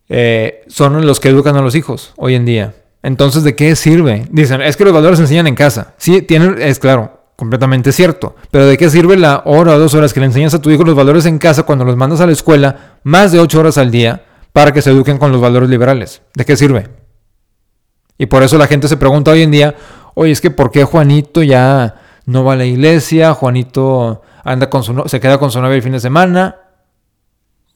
eh, 0.10 0.64
son 0.70 1.06
los 1.06 1.20
que 1.20 1.30
educan 1.30 1.56
a 1.56 1.62
los 1.62 1.76
hijos 1.76 2.12
hoy 2.18 2.34
en 2.34 2.46
día. 2.46 2.74
Entonces, 3.04 3.44
¿de 3.44 3.56
qué 3.56 3.76
sirve? 3.76 4.26
Dicen, 4.32 4.60
es 4.64 4.76
que 4.76 4.86
los 4.86 4.94
valores 4.94 5.20
se 5.20 5.26
enseñan 5.26 5.46
en 5.46 5.54
casa. 5.54 5.94
Sí, 5.98 6.24
tienen, 6.24 6.60
es 6.60 6.80
claro, 6.80 7.15
completamente 7.36 7.92
cierto. 7.92 8.36
Pero 8.52 8.66
¿de 8.66 8.78
qué 8.78 8.90
sirve 8.90 9.18
la 9.18 9.44
hora 9.46 9.76
o 9.76 9.80
dos 9.80 9.94
horas 9.94 10.14
que 10.14 10.20
le 10.20 10.28
enseñas 10.28 10.54
a 10.54 10.62
tu 10.62 10.70
hijo 10.70 10.84
los 10.84 10.96
valores 10.96 11.26
en 11.26 11.40
casa 11.40 11.64
cuando 11.64 11.86
los 11.86 11.96
mandas 11.96 12.22
a 12.22 12.26
la 12.26 12.32
escuela 12.32 13.00
más 13.04 13.32
de 13.32 13.40
ocho 13.40 13.60
horas 13.60 13.78
al 13.78 13.92
día 13.92 14.24
para 14.54 14.72
que 14.72 14.82
se 14.82 14.92
eduquen 14.92 15.18
con 15.18 15.32
los 15.32 15.42
valores 15.42 15.70
liberales? 15.70 16.22
¿De 16.34 16.46
qué 16.46 16.56
sirve? 16.56 16.90
Y 18.18 18.28
por 18.28 18.44
eso 18.44 18.58
la 18.58 18.68
gente 18.68 18.88
se 18.88 18.98
pregunta 18.98 19.32
hoy 19.32 19.42
en 19.42 19.52
día, 19.52 19.76
oye, 20.14 20.32
es 20.32 20.40
que 20.40 20.52
¿por 20.52 20.72
qué 20.72 20.84
Juanito 20.86 21.44
ya 21.44 21.96
no 22.26 22.44
va 22.46 22.54
a 22.54 22.56
la 22.56 22.66
iglesia? 22.66 23.34
Juanito 23.34 24.22
anda 24.44 24.70
con 24.70 24.84
su 24.84 25.04
se 25.08 25.20
queda 25.20 25.38
con 25.38 25.52
su 25.52 25.62
novia 25.62 25.76
el 25.76 25.82
fin 25.82 25.92
de 25.92 26.00
semana. 26.00 26.56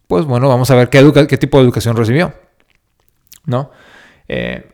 Pues 0.08 0.26
bueno, 0.26 0.48
vamos 0.48 0.72
a 0.72 0.76
ver 0.76 0.90
qué, 0.90 1.28
qué 1.28 1.38
tipo 1.38 1.58
de 1.58 1.66
educación 1.66 1.96
recibió. 1.96 2.34
¿No? 3.46 3.72
Eh, 4.28 4.72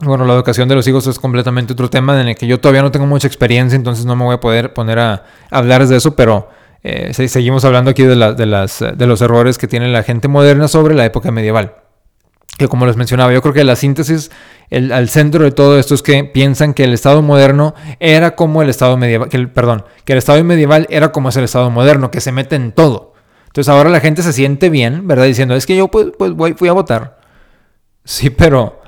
bueno, 0.00 0.24
la 0.24 0.34
educación 0.34 0.68
de 0.68 0.74
los 0.74 0.86
hijos 0.88 1.06
es 1.06 1.18
completamente 1.18 1.74
otro 1.74 1.90
tema 1.90 2.20
en 2.20 2.28
el 2.28 2.34
que 2.34 2.46
yo 2.46 2.58
todavía 2.58 2.82
no 2.82 2.90
tengo 2.90 3.06
mucha 3.06 3.26
experiencia, 3.26 3.76
entonces 3.76 4.06
no 4.06 4.16
me 4.16 4.24
voy 4.24 4.34
a 4.34 4.40
poder 4.40 4.72
poner 4.72 4.98
a 4.98 5.24
hablar 5.50 5.86
de 5.86 5.96
eso, 5.96 6.16
pero 6.16 6.48
eh, 6.82 7.12
seguimos 7.12 7.64
hablando 7.64 7.90
aquí 7.90 8.02
de, 8.04 8.16
de, 8.34 8.46
las, 8.46 8.80
los 8.80 9.20
errores 9.20 9.58
que 9.58 9.68
tiene 9.68 9.88
la 9.88 10.02
gente 10.02 10.28
moderna 10.28 10.68
sobre 10.68 10.94
la 10.94 11.04
época 11.04 11.30
medieval. 11.30 11.74
Que 12.56 12.68
como 12.68 12.86
les 12.86 12.96
mencionaba, 12.96 13.32
yo 13.32 13.42
creo 13.42 13.54
que 13.54 13.64
la 13.64 13.76
síntesis, 13.76 14.30
el, 14.70 14.92
al 14.92 15.08
centro 15.08 15.44
de 15.44 15.50
todo 15.50 15.78
esto 15.78 15.94
es 15.94 16.02
que 16.02 16.24
piensan 16.24 16.74
que 16.74 16.84
el 16.84 16.92
Estado 16.92 17.22
moderno 17.22 17.74
era 18.00 18.34
como 18.36 18.62
el 18.62 18.70
Estado 18.70 18.96
medieval, 18.96 19.28
que 19.28 19.46
perdón, 19.48 19.84
que 20.04 20.12
el 20.12 20.18
Estado 20.18 20.42
medieval 20.44 20.86
era 20.90 21.12
como 21.12 21.28
es 21.28 21.36
el 21.36 21.44
Estado 21.44 21.70
moderno, 21.70 22.10
que 22.10 22.20
se 22.20 22.32
mete 22.32 22.56
en 22.56 22.72
todo. 22.72 23.14
Entonces 23.46 23.68
ahora 23.68 23.90
la 23.90 24.00
gente 24.00 24.22
se 24.22 24.32
siente 24.32 24.70
bien, 24.70 25.06
¿verdad? 25.06 25.24
Diciendo, 25.24 25.54
es 25.54 25.66
que 25.66 25.76
yo 25.76 25.88
pues, 25.88 26.08
pues 26.18 26.34
fui 26.56 26.68
a 26.68 26.72
votar. 26.72 27.18
Sí, 28.04 28.30
pero 28.30 28.79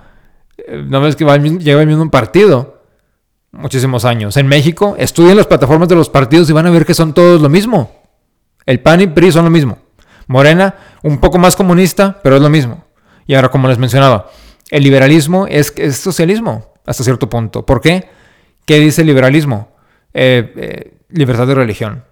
no 0.88 1.00
ves 1.00 1.16
que 1.16 1.24
lleva 1.24 1.80
el 1.80 1.86
mismo 1.86 2.10
partido 2.10 2.82
muchísimos 3.52 4.04
años. 4.04 4.36
En 4.36 4.46
México, 4.46 4.94
estudien 4.98 5.36
las 5.36 5.46
plataformas 5.46 5.88
de 5.88 5.94
los 5.94 6.08
partidos 6.08 6.48
y 6.48 6.52
van 6.52 6.66
a 6.66 6.70
ver 6.70 6.86
que 6.86 6.94
son 6.94 7.12
todos 7.12 7.40
lo 7.40 7.48
mismo. 7.48 8.02
El 8.64 8.80
PAN 8.80 9.00
y 9.00 9.06
PRI 9.06 9.32
son 9.32 9.44
lo 9.44 9.50
mismo. 9.50 9.78
Morena, 10.26 10.74
un 11.02 11.18
poco 11.18 11.38
más 11.38 11.56
comunista, 11.56 12.20
pero 12.22 12.36
es 12.36 12.42
lo 12.42 12.48
mismo. 12.48 12.84
Y 13.26 13.34
ahora, 13.34 13.50
como 13.50 13.68
les 13.68 13.78
mencionaba, 13.78 14.30
el 14.70 14.82
liberalismo 14.82 15.46
es, 15.46 15.72
es 15.76 15.96
socialismo 15.96 16.72
hasta 16.86 17.04
cierto 17.04 17.28
punto. 17.28 17.66
¿Por 17.66 17.80
qué? 17.80 18.08
¿Qué 18.64 18.78
dice 18.78 19.02
el 19.02 19.08
liberalismo? 19.08 19.68
Eh, 20.14 20.52
eh, 20.56 20.94
libertad 21.10 21.46
de 21.46 21.54
religión. 21.54 22.04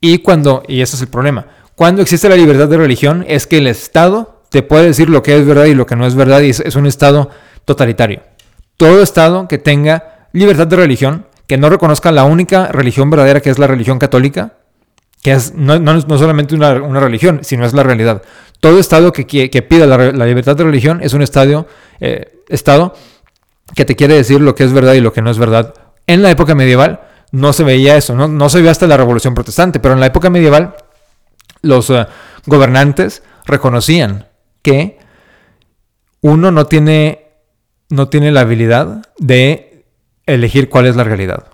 Y 0.00 0.18
cuando, 0.18 0.62
y 0.66 0.80
ese 0.80 0.96
es 0.96 1.02
el 1.02 1.08
problema, 1.08 1.46
Cuando 1.74 2.02
existe 2.02 2.28
la 2.28 2.36
libertad 2.36 2.68
de 2.68 2.76
religión 2.76 3.24
es 3.28 3.46
que 3.46 3.58
el 3.58 3.66
Estado 3.66 4.42
te 4.50 4.62
puede 4.62 4.86
decir 4.86 5.08
lo 5.08 5.22
que 5.22 5.36
es 5.36 5.46
verdad 5.46 5.66
y 5.66 5.74
lo 5.74 5.86
que 5.86 5.96
no 5.96 6.06
es 6.06 6.14
verdad 6.14 6.40
y 6.40 6.50
es, 6.50 6.76
un 6.76 6.86
Estado 6.86 7.30
totalitario. 7.68 8.22
Todo 8.76 9.02
Estado 9.02 9.46
que 9.46 9.58
tenga 9.58 10.26
libertad 10.32 10.66
de 10.66 10.76
religión, 10.76 11.26
que 11.46 11.58
no 11.58 11.68
reconozca 11.68 12.10
la 12.10 12.24
única 12.24 12.68
religión 12.72 13.10
verdadera 13.10 13.40
que 13.40 13.50
es 13.50 13.58
la 13.58 13.66
religión 13.66 13.98
católica, 13.98 14.54
que 15.22 15.32
es 15.32 15.54
no, 15.54 15.78
no, 15.78 16.18
solamente 16.18 16.54
una, 16.54 16.74
religión, 17.00 17.40
sino 17.42 17.66
es 17.66 17.74
la 17.74 17.82
realidad. 17.82 18.22
Todo 18.60 18.80
Estado 18.80 19.12
que, 19.12 19.26
que, 19.26 19.62
pida 19.62 19.86
la, 19.86 20.26
libertad 20.26 20.56
de 20.56 20.64
religión 20.64 21.00
es 21.02 21.12
un 21.12 21.22
estadio, 21.22 21.66
eh, 22.00 22.40
Estado 22.48 22.94
que 23.74 23.84
te 23.84 23.94
quiere 23.94 24.14
decir 24.14 24.40
lo 24.40 24.54
que 24.54 24.64
es 24.64 24.72
verdad 24.72 24.94
y 24.94 25.00
lo 25.00 25.12
que 25.12 25.20
no 25.20 25.30
es 25.30 25.38
verdad. 25.38 25.74
En 26.06 26.22
la 26.22 26.30
época 26.30 26.54
medieval 26.54 27.02
no 27.32 27.52
se 27.52 27.64
veía 27.64 27.96
eso, 27.96 28.14
no, 28.14 28.28
no 28.28 28.48
se 28.48 28.58
veía 28.58 28.70
hasta 28.70 28.86
la 28.86 28.96
Revolución 28.96 29.34
Protestante, 29.34 29.78
pero 29.78 29.94
en 29.94 30.00
la 30.00 30.06
época 30.06 30.30
medieval 30.30 30.74
los 31.60 31.90
eh, 31.90 32.06
gobernantes 32.46 33.22
reconocían 33.44 34.26
que 34.62 34.98
uno 36.20 36.50
no 36.50 36.66
tiene, 36.66 37.27
no 37.88 38.08
tiene 38.08 38.30
la 38.30 38.40
habilidad 38.40 39.06
de 39.18 39.84
elegir 40.26 40.68
cuál 40.68 40.86
es 40.86 40.96
la 40.96 41.04
realidad, 41.04 41.44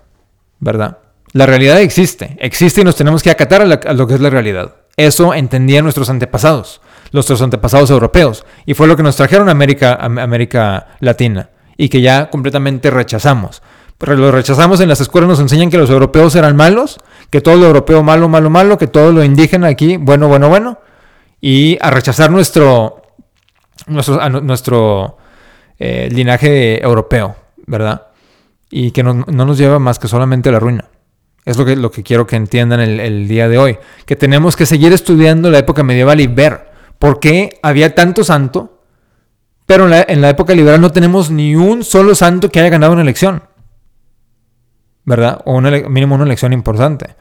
¿verdad? 0.59 0.97
La 1.31 1.45
realidad 1.45 1.81
existe, 1.81 2.37
existe 2.39 2.81
y 2.81 2.83
nos 2.83 2.95
tenemos 2.95 3.23
que 3.23 3.31
acatar 3.31 3.61
a, 3.61 3.93
lo 3.93 4.07
que 4.07 4.13
es 4.13 4.21
la 4.21 4.29
realidad. 4.29 4.75
Eso 4.97 5.33
entendían 5.33 5.83
nuestros 5.83 6.09
antepasados, 6.09 6.81
nuestros 7.11 7.41
antepasados 7.41 7.89
europeos, 7.89 8.45
y 8.65 8.73
fue 8.73 8.87
lo 8.87 8.95
que 8.95 9.03
nos 9.03 9.15
trajeron 9.15 9.49
a 9.49 9.51
América, 9.51 9.95
América 9.95 10.87
Latina, 10.99 11.49
y 11.77 11.89
que 11.89 12.01
ya 12.01 12.29
completamente 12.29 12.89
rechazamos. 12.89 13.61
Pero 13.97 14.15
lo 14.15 14.31
rechazamos 14.31 14.81
en 14.81 14.89
las 14.89 15.01
escuelas, 15.01 15.29
nos 15.29 15.39
enseñan 15.39 15.69
que 15.69 15.77
los 15.77 15.89
europeos 15.89 16.35
eran 16.35 16.55
malos, 16.55 16.99
que 17.29 17.41
todo 17.41 17.55
lo 17.55 17.67
europeo 17.67 18.03
malo, 18.03 18.27
malo, 18.27 18.49
malo, 18.49 18.77
que 18.77 18.87
todo 18.87 19.11
lo 19.11 19.23
indígena 19.23 19.67
aquí, 19.67 19.97
bueno, 19.97 20.27
bueno, 20.27 20.49
bueno, 20.49 20.79
y 21.39 21.77
a 21.81 21.91
rechazar 21.91 22.31
nuestro, 22.31 23.01
nuestro, 23.87 24.29
nuestro 24.41 25.17
eh, 25.79 26.09
linaje 26.11 26.83
europeo, 26.83 27.35
¿verdad? 27.65 28.07
Y 28.69 28.91
que 28.91 29.03
no, 29.03 29.13
nos 29.13 29.57
lleva 29.57 29.79
más 29.79 29.99
que 29.99 30.07
solamente 30.07 30.49
a 30.49 30.51
la 30.51 30.59
ruina. 30.59 30.85
Es 31.45 31.57
lo 31.57 31.65
que, 31.65 31.75
lo 31.75 31.91
que 31.91 32.03
quiero 32.03 32.25
que 32.25 32.35
entiendan 32.35 32.79
el, 32.79 33.27
día 33.27 33.47
de 33.47 33.57
hoy. 33.57 33.77
Que 34.05 34.15
tenemos 34.15 34.55
que 34.55 34.65
seguir 34.65 34.93
estudiando 34.93 35.51
la 35.51 35.59
época 35.59 35.83
medieval 35.83 36.19
y 36.19 36.27
ver 36.27 36.67
por 36.97 37.19
qué 37.19 37.59
había 37.61 37.93
tanto 37.93 38.23
santo, 38.23 38.81
pero 39.65 39.83
en 39.83 39.91
la, 39.91 40.05
en 40.07 40.21
la 40.21 40.29
época 40.29 40.55
liberal 40.55 40.81
no 40.81 40.91
tenemos 40.91 41.29
ni 41.29 41.55
un 41.55 41.83
solo 41.83 42.15
santo 42.15 42.49
que 42.49 42.59
haya 42.59 42.69
ganado 42.69 42.93
una 42.93 43.03
elección. 43.03 43.43
¿verdad? 45.05 45.41
O 45.45 45.53
una, 45.53 45.71
mínimo 45.71 46.15
una 46.15 46.25
elección 46.25 46.51
importante 46.51 47.15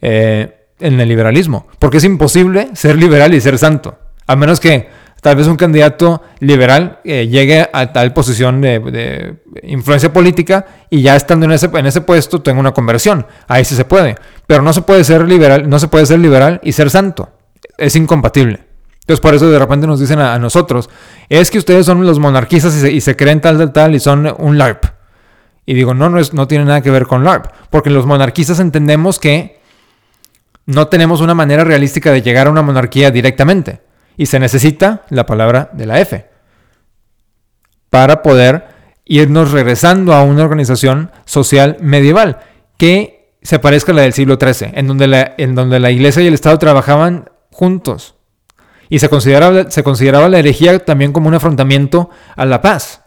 eh, 0.00 0.68
en 0.78 1.00
el 1.00 1.08
liberalismo. 1.08 1.66
Porque 1.78 1.98
es 1.98 2.04
imposible 2.04 2.70
ser 2.74 2.96
liberal 2.96 3.34
y 3.34 3.40
ser 3.40 3.58
santo. 3.58 3.98
A 4.26 4.36
menos 4.36 4.60
que 4.60 4.88
tal 5.20 5.36
vez 5.36 5.46
un 5.46 5.56
candidato 5.56 6.22
liberal 6.40 7.00
eh, 7.04 7.26
llegue 7.28 7.68
a 7.72 7.92
tal 7.92 8.12
posición 8.12 8.60
de, 8.60 9.36
influencia 9.62 10.12
política 10.12 10.66
y 10.90 11.02
ya 11.02 11.16
estando 11.16 11.46
en 11.46 11.52
ese, 11.52 12.00
puesto 12.00 12.42
tenga 12.42 12.60
una 12.60 12.72
conversión. 12.72 13.26
Ahí 13.46 13.64
sí 13.64 13.74
se 13.74 13.84
puede. 13.84 14.16
Pero 14.46 14.62
no 14.62 14.72
se 14.72 14.82
puede 14.82 15.04
ser 15.04 15.26
liberal, 15.26 15.68
no 15.68 15.78
se 15.78 15.88
puede 15.88 16.06
ser 16.06 16.20
liberal 16.20 16.60
y 16.62 16.72
ser 16.72 16.90
santo. 16.90 17.30
Es 17.76 17.96
incompatible. 17.96 18.64
Entonces 19.00 19.20
por 19.20 19.34
eso 19.34 19.50
de 19.50 19.58
repente 19.58 19.86
nos 19.86 20.00
dicen 20.00 20.20
a, 20.20 20.38
nosotros, 20.38 20.90
es 21.28 21.50
que 21.50 21.58
ustedes 21.58 21.86
son 21.86 22.04
los 22.04 22.18
monarquistas 22.18 22.76
y 22.76 22.80
se, 22.80 22.92
y 22.92 23.00
se 23.00 23.16
creen 23.16 23.40
tal, 23.40 23.56
tal, 23.58 23.72
tal 23.72 23.94
y 23.94 24.00
son 24.00 24.34
un 24.38 24.58
LARP. 24.58 24.84
Y 25.64 25.74
digo, 25.74 25.94
no, 25.94 26.08
no, 26.08 26.18
es, 26.18 26.32
no 26.32 26.46
tiene 26.46 26.64
nada 26.64 26.80
que 26.80 26.90
ver 26.90 27.06
con 27.06 27.24
LARP, 27.24 27.46
porque 27.70 27.90
los 27.90 28.06
monarquistas 28.06 28.60
entendemos 28.60 29.18
que 29.18 29.60
no 30.68 30.88
tenemos 30.88 31.22
una 31.22 31.34
manera 31.34 31.64
realística 31.64 32.12
de 32.12 32.20
llegar 32.20 32.46
a 32.46 32.50
una 32.50 32.62
monarquía 32.62 33.10
directamente. 33.10 33.80
Y 34.18 34.26
se 34.26 34.38
necesita 34.38 35.06
la 35.08 35.24
palabra 35.24 35.70
de 35.72 35.86
la 35.86 36.00
F 36.00 36.26
para 37.88 38.20
poder 38.20 38.66
irnos 39.06 39.52
regresando 39.52 40.12
a 40.12 40.22
una 40.22 40.44
organización 40.44 41.10
social 41.24 41.78
medieval 41.80 42.40
que 42.76 43.32
se 43.42 43.58
parezca 43.58 43.92
a 43.92 43.94
la 43.94 44.02
del 44.02 44.12
siglo 44.12 44.36
XIII, 44.38 44.72
en 44.74 44.86
donde 44.86 45.06
la, 45.06 45.34
en 45.38 45.54
donde 45.54 45.80
la 45.80 45.90
iglesia 45.90 46.22
y 46.22 46.26
el 46.26 46.34
Estado 46.34 46.58
trabajaban 46.58 47.30
juntos. 47.50 48.16
Y 48.90 48.98
se 48.98 49.08
consideraba, 49.08 49.70
se 49.70 49.82
consideraba 49.82 50.28
la 50.28 50.38
herejía 50.38 50.84
también 50.84 51.12
como 51.12 51.28
un 51.28 51.34
afrontamiento 51.34 52.10
a 52.36 52.44
la 52.44 52.60
paz. 52.60 53.04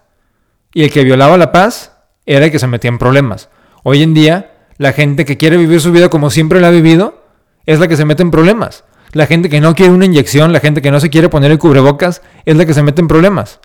Y 0.74 0.84
el 0.84 0.92
que 0.92 1.04
violaba 1.04 1.38
la 1.38 1.52
paz 1.52 1.98
era 2.26 2.46
el 2.46 2.52
que 2.52 2.60
se 2.60 2.68
metía 2.68 2.90
en 2.90 2.98
problemas. 2.98 3.50
Hoy 3.84 4.04
en 4.04 4.14
día, 4.14 4.52
la 4.78 4.94
gente 4.94 5.26
que 5.26 5.38
quiere 5.38 5.58
vivir 5.58 5.82
su 5.82 5.92
vida 5.92 6.10
como 6.10 6.30
siempre 6.30 6.62
la 6.62 6.70
ha 6.70 6.72
vivido 6.72 7.24
es 7.66 7.80
la 7.80 7.88
que 7.88 7.98
se 7.98 8.06
mete 8.06 8.24
en 8.24 8.32
problemas. 8.32 8.84
La 9.14 9.26
gente 9.26 9.50
que 9.50 9.60
no 9.60 9.76
quiere 9.76 9.92
una 9.92 10.06
inyección, 10.06 10.54
la 10.54 10.60
gente 10.60 10.82
que 10.82 10.92
no 10.92 11.00
se 11.00 11.10
quiere 11.10 11.30
poner 11.30 11.52
el 11.52 11.60
cubrebocas, 11.60 12.22
es 12.46 12.56
la 12.56 12.66
que 12.66 12.74
se 12.74 12.84
mete 12.84 13.02
en 13.02 13.08
problemas. 13.08 13.60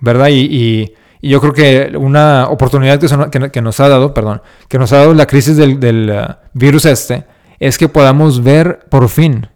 ¿Verdad? 0.00 0.28
Y, 0.30 0.94
yo 1.22 1.38
creo 1.42 1.52
que 1.52 1.98
una 1.98 2.48
oportunidad 2.48 2.98
que, 3.00 3.60
nos 3.60 3.80
ha 3.80 3.88
dado, 3.90 4.14
perdón, 4.14 4.40
que 4.68 4.78
nos 4.78 4.90
ha 4.92 4.98
dado 4.98 5.12
la 5.12 5.26
crisis 5.26 5.54
del, 5.54 6.10
uh, 6.10 6.34
virus 6.54 6.86
este, 6.86 7.26
es 7.58 7.76
que 7.76 7.90
podamos 7.90 8.42
ver 8.42 8.86
por 8.88 9.06
fin, 9.10 9.46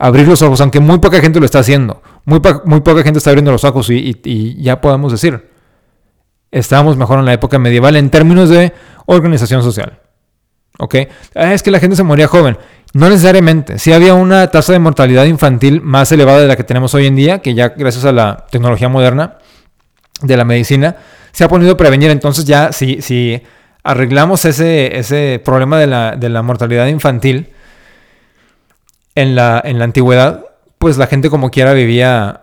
abrir 0.00 0.26
los 0.26 0.42
ojos, 0.42 0.60
aunque 0.60 0.80
muy 0.80 0.98
poca 0.98 1.20
gente 1.20 1.38
lo 1.38 1.46
está 1.46 1.60
haciendo. 1.60 2.02
Muy, 2.24 2.40
poca 2.40 3.04
gente 3.04 3.18
está 3.18 3.30
abriendo 3.30 3.52
los 3.52 3.62
ojos 3.62 3.90
y 3.90 4.60
ya 4.60 4.80
podamos 4.80 5.12
decir, 5.12 5.50
estábamos 6.50 6.96
mejor 6.96 7.18
en 7.18 7.26
la 7.26 7.32
época 7.32 7.58
medieval 7.58 7.96
en 7.96 8.10
términos 8.10 8.48
de 8.48 8.72
organización 9.06 9.62
social. 9.62 10.00
¿Ok? 10.78 10.96
Ah, 11.34 11.52
es 11.52 11.62
que 11.62 11.70
la 11.70 11.78
gente 11.78 11.96
se 11.96 12.02
moría 12.02 12.26
joven. 12.26 12.58
No 12.94 13.08
necesariamente. 13.10 13.78
Sí 13.80 13.92
había 13.92 14.14
una 14.14 14.46
tasa 14.46 14.72
de 14.72 14.78
mortalidad 14.78 15.24
infantil 15.24 15.80
más 15.82 16.12
elevada 16.12 16.40
de 16.40 16.46
la 16.46 16.56
que 16.56 16.62
tenemos 16.62 16.94
hoy 16.94 17.06
en 17.06 17.16
día, 17.16 17.40
que 17.40 17.52
ya 17.52 17.70
gracias 17.70 18.04
a 18.04 18.12
la 18.12 18.46
tecnología 18.50 18.88
moderna 18.88 19.38
de 20.22 20.36
la 20.36 20.44
medicina 20.44 20.96
se 21.32 21.42
ha 21.42 21.48
podido 21.48 21.76
prevenir. 21.76 22.12
Entonces 22.12 22.44
ya 22.44 22.72
si, 22.72 23.02
si 23.02 23.42
arreglamos 23.82 24.44
ese, 24.44 24.96
ese 24.96 25.42
problema 25.44 25.78
de 25.78 25.88
la, 25.88 26.14
de 26.16 26.28
la 26.28 26.42
mortalidad 26.42 26.86
infantil 26.86 27.50
en 29.16 29.34
la, 29.34 29.60
en 29.64 29.80
la 29.80 29.86
antigüedad, 29.86 30.44
pues 30.84 30.98
la 30.98 31.06
gente 31.06 31.30
como 31.30 31.50
quiera 31.50 31.72
vivía, 31.72 32.42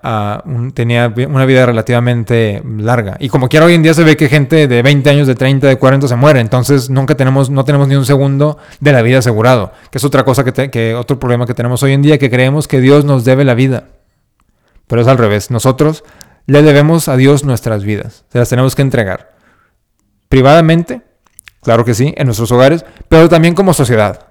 tenía 0.74 1.14
una 1.30 1.46
vida 1.46 1.64
relativamente 1.64 2.64
larga. 2.66 3.16
Y 3.20 3.30
como 3.30 3.50
quiera 3.50 3.68
hoy 3.68 3.76
en 3.76 3.84
día 3.84 3.94
se 3.94 4.04
ve 4.04 4.18
que 4.18 4.30
gente 4.30 4.68
de 4.68 4.82
20 4.82 5.08
años, 5.12 5.28
de 5.28 5.36
30, 5.36 5.68
de 5.68 5.76
40 5.76 6.08
se 6.08 6.16
muere. 6.16 6.40
Entonces 6.40 6.90
nunca 6.90 7.14
tenemos, 7.14 7.52
no 7.52 7.64
tenemos 7.66 7.88
ni 7.88 7.94
un 7.94 8.04
segundo 8.04 8.58
de 8.80 8.94
la 8.94 9.04
vida 9.04 9.20
asegurado. 9.20 9.74
Que 9.92 10.00
es 10.00 10.04
otra 10.04 10.24
cosa 10.24 10.44
que, 10.44 10.72
que 10.72 10.96
otro 10.96 11.20
problema 11.20 11.46
que 11.46 11.54
tenemos 11.54 11.84
hoy 11.84 11.94
en 11.94 12.02
día, 12.02 12.18
que 12.18 12.32
creemos 12.32 12.68
que 12.68 12.82
Dios 12.82 13.06
nos 13.06 13.26
debe 13.26 13.46
la 13.46 13.54
vida. 13.54 13.90
Pero 14.88 15.04
es 15.04 15.08
al 15.08 15.20
revés. 15.20 15.52
Nosotros 15.52 16.04
le 16.48 16.64
debemos 16.64 17.10
a 17.10 17.18
Dios 17.18 17.44
nuestras 17.44 17.84
vidas. 17.84 18.26
Se 18.32 18.40
las 18.40 18.50
tenemos 18.50 18.76
que 18.76 18.82
entregar. 18.82 19.36
Privadamente, 20.30 21.04
claro 21.62 21.86
que 21.86 21.94
sí, 21.94 22.16
en 22.18 22.26
nuestros 22.26 22.52
hogares, 22.52 22.86
pero 23.08 23.30
también 23.30 23.54
como 23.54 23.76
sociedad. 23.76 24.30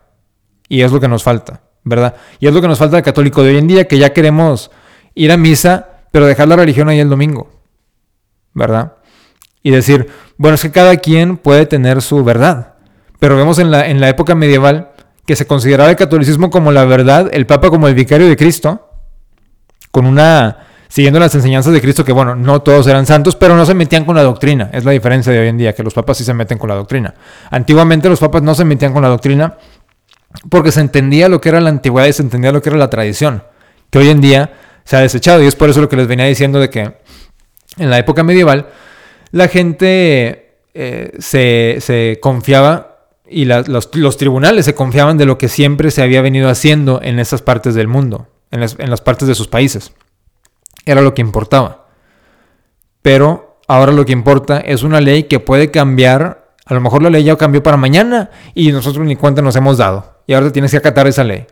Y 0.68 0.82
es 0.82 0.90
lo 0.90 0.98
que 0.98 1.06
nos 1.06 1.22
falta. 1.22 1.60
¿Verdad? 1.84 2.14
Y 2.38 2.46
es 2.46 2.54
lo 2.54 2.60
que 2.60 2.68
nos 2.68 2.78
falta 2.78 2.96
al 2.96 3.02
católico 3.02 3.42
de 3.42 3.50
hoy 3.50 3.58
en 3.58 3.68
día, 3.68 3.86
que 3.86 3.98
ya 3.98 4.12
queremos 4.12 4.70
ir 5.14 5.32
a 5.32 5.36
misa, 5.36 5.88
pero 6.10 6.26
dejar 6.26 6.48
la 6.48 6.56
religión 6.56 6.88
ahí 6.88 7.00
el 7.00 7.08
domingo, 7.08 7.50
¿verdad? 8.54 8.94
Y 9.62 9.70
decir, 9.70 10.08
bueno, 10.36 10.54
es 10.54 10.62
que 10.62 10.70
cada 10.70 10.96
quien 10.96 11.36
puede 11.36 11.66
tener 11.66 12.02
su 12.02 12.24
verdad. 12.24 12.74
Pero 13.18 13.36
vemos 13.36 13.58
en 13.58 13.70
la, 13.70 13.86
en 13.86 14.00
la 14.00 14.08
época 14.08 14.34
medieval 14.34 14.90
que 15.26 15.36
se 15.36 15.46
consideraba 15.46 15.90
el 15.90 15.96
catolicismo 15.96 16.50
como 16.50 16.72
la 16.72 16.84
verdad, 16.84 17.28
el 17.32 17.46
Papa 17.46 17.68
como 17.68 17.86
el 17.86 17.94
vicario 17.94 18.28
de 18.28 18.36
Cristo, 18.36 18.88
con 19.90 20.06
una 20.06 20.66
siguiendo 20.90 21.20
las 21.20 21.34
enseñanzas 21.34 21.72
de 21.72 21.80
Cristo, 21.80 22.04
que 22.04 22.12
bueno, 22.12 22.34
no 22.34 22.62
todos 22.62 22.86
eran 22.88 23.06
santos, 23.06 23.36
pero 23.36 23.56
no 23.56 23.64
se 23.64 23.74
metían 23.74 24.04
con 24.04 24.16
la 24.16 24.22
doctrina. 24.22 24.70
Es 24.72 24.84
la 24.84 24.90
diferencia 24.90 25.32
de 25.32 25.38
hoy 25.38 25.48
en 25.48 25.56
día, 25.56 25.72
que 25.72 25.84
los 25.84 25.94
papas 25.94 26.18
sí 26.18 26.24
se 26.24 26.34
meten 26.34 26.58
con 26.58 26.68
la 26.68 26.74
doctrina. 26.74 27.14
Antiguamente 27.50 28.08
los 28.08 28.18
papas 28.18 28.42
no 28.42 28.54
se 28.54 28.64
metían 28.64 28.92
con 28.92 29.02
la 29.02 29.08
doctrina 29.08 29.56
porque 30.48 30.72
se 30.72 30.80
entendía 30.80 31.28
lo 31.28 31.40
que 31.40 31.48
era 31.48 31.60
la 31.60 31.70
antigüedad 31.70 32.08
y 32.08 32.12
se 32.12 32.22
entendía 32.22 32.52
lo 32.52 32.62
que 32.62 32.70
era 32.70 32.78
la 32.78 32.90
tradición, 32.90 33.44
que 33.90 33.98
hoy 33.98 34.08
en 34.08 34.20
día 34.20 34.52
se 34.84 34.96
ha 34.96 35.00
desechado. 35.00 35.42
Y 35.42 35.46
es 35.46 35.56
por 35.56 35.70
eso 35.70 35.80
lo 35.80 35.88
que 35.88 35.96
les 35.96 36.06
venía 36.06 36.26
diciendo 36.26 36.60
de 36.60 36.70
que 36.70 36.94
en 37.78 37.90
la 37.90 37.98
época 37.98 38.22
medieval 38.22 38.68
la 39.32 39.48
gente 39.48 40.58
eh, 40.74 41.12
se, 41.18 42.18
confiaba 42.20 42.98
y 43.28 43.44
los, 43.44 43.90
tribunales 44.16 44.64
se 44.64 44.74
confiaban 44.74 45.18
de 45.18 45.26
lo 45.26 45.38
que 45.38 45.48
siempre 45.48 45.90
se 45.90 46.02
había 46.02 46.22
venido 46.22 46.48
haciendo 46.48 47.00
en 47.02 47.18
esas 47.18 47.42
partes 47.42 47.74
del 47.74 47.88
mundo, 47.88 48.28
en 48.50 48.60
las, 48.60 48.76
en 48.78 48.90
las 48.90 49.00
partes 49.00 49.28
de 49.28 49.34
sus 49.34 49.48
países. 49.48 49.92
Era 50.84 51.02
lo 51.02 51.14
que 51.14 51.20
importaba. 51.20 51.86
Pero 53.02 53.60
ahora 53.68 53.92
lo 53.92 54.04
que 54.04 54.12
importa 54.12 54.58
es 54.58 54.82
una 54.82 55.00
ley 55.00 55.24
que 55.24 55.38
puede 55.38 55.70
cambiar 55.70 56.40
a 56.70 56.74
lo 56.74 56.80
mejor 56.80 57.02
la 57.02 57.10
ley 57.10 57.24
ya 57.24 57.36
cambió 57.36 57.64
para 57.64 57.76
mañana 57.76 58.30
y 58.54 58.70
nosotros 58.70 59.04
ni 59.04 59.16
cuenta 59.16 59.42
nos 59.42 59.56
hemos 59.56 59.78
dado. 59.78 60.19
Y 60.30 60.32
ahora 60.32 60.52
tienes 60.52 60.70
que 60.70 60.76
acatar 60.76 61.08
esa 61.08 61.24
ley. 61.24 61.44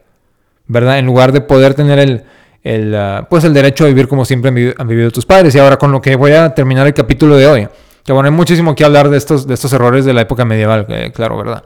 ¿Verdad? 0.68 1.00
En 1.00 1.06
lugar 1.06 1.32
de 1.32 1.40
poder 1.40 1.74
tener 1.74 1.98
el, 1.98 2.22
el, 2.62 2.94
ah, 2.94 3.26
pues 3.28 3.42
el 3.42 3.52
derecho 3.52 3.82
a 3.82 3.88
vivir 3.88 4.06
como 4.06 4.24
siempre 4.24 4.74
han 4.78 4.86
vivido, 4.86 5.10
tus 5.10 5.26
padres. 5.26 5.52
Y 5.56 5.58
ahora 5.58 5.78
con 5.78 5.90
lo 5.90 6.00
que 6.00 6.14
voy 6.14 6.30
a 6.30 6.54
terminar 6.54 6.86
el 6.86 6.94
capítulo 6.94 7.36
de 7.36 7.48
hoy. 7.48 7.68
Que 8.04 8.12
bueno, 8.12 8.28
hay 8.28 8.32
muchísimo 8.32 8.76
que 8.76 8.84
hablar 8.84 9.08
de 9.10 9.16
estos, 9.16 9.48
de 9.48 9.54
estos 9.54 9.72
errores 9.72 10.04
de 10.04 10.12
la 10.12 10.20
época 10.20 10.44
medieval, 10.44 10.86
claro, 11.12 11.36
¿verdad? 11.38 11.64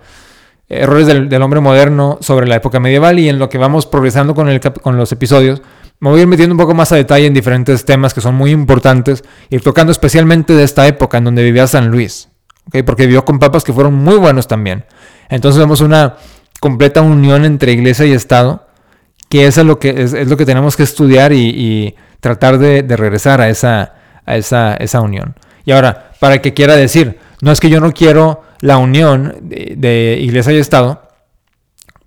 errores 0.71 1.07
del, 1.07 1.43
hombre 1.43 1.61
moderno 1.61 2.17
sobre 2.23 2.47
la 2.47 2.57
época 2.57 2.81
medieval 2.81 3.19
y 3.19 3.29
en 3.29 3.39
lo 3.39 3.51
que 3.51 3.59
vamos 3.59 3.85
progresando 3.85 4.35
con, 4.35 4.49
el, 4.49 4.59
con 4.59 4.97
los 4.97 5.13
episodios, 5.13 5.61
me 6.01 6.09
voy 6.09 6.21
a 6.21 6.23
ir 6.23 6.29
metiendo 6.29 6.55
un 6.55 6.59
poco 6.59 6.73
más 6.73 6.93
a 6.93 6.97
detalle 6.97 7.27
en 7.27 7.35
diferentes 7.35 7.85
temas 7.85 8.15
que 8.15 8.23
son 8.23 8.37
muy 8.37 8.53
importantes 8.53 9.23
y 9.51 9.59
tocando 9.59 9.93
especialmente 9.93 10.55
de 10.55 10.65
esta 10.65 10.87
época 10.87 11.19
en 11.19 11.25
donde 11.25 11.45
vivía 11.45 11.67
San 11.67 11.89
Luis, 11.89 12.31
¿okay? 12.69 12.83
porque 12.83 13.05
vivió 13.05 13.23
con 13.23 13.39
papas 13.39 13.65
que 13.65 13.73
fueron 13.75 13.93
muy 13.93 14.17
buenos 14.17 14.49
también. 14.49 14.87
Entonces 15.29 15.59
vemos 15.59 15.83
una 15.83 16.17
completa 16.63 17.03
unión 17.03 17.45
entre 17.45 17.73
iglesia 17.73 18.07
y 18.07 18.13
Estado, 18.13 18.69
que 19.29 19.49
es 19.49 19.57
lo 19.57 19.81
que, 19.81 20.01
es, 20.01 20.13
lo 20.29 20.37
que 20.37 20.47
tenemos 20.47 20.77
que 20.77 20.85
estudiar 20.85 21.33
y, 21.33 21.97
tratar 22.21 22.59
de, 22.59 22.85
regresar 22.97 23.41
a, 23.41 23.49
esa, 23.49 23.95
a 24.25 24.37
esa, 24.37 24.75
esa 24.77 25.01
unión. 25.01 25.35
Y 25.65 25.73
ahora, 25.73 26.13
para 26.21 26.41
que 26.41 26.55
quiera 26.55 26.77
decir, 26.77 27.19
no 27.41 27.51
es 27.51 27.59
que 27.59 27.69
yo 27.69 27.81
no 27.81 27.91
quiero 27.91 28.45
la 28.61 28.79
unión 28.79 29.35
de, 29.41 30.21
iglesia 30.23 30.53
y 30.53 30.59
Estado, 30.59 31.03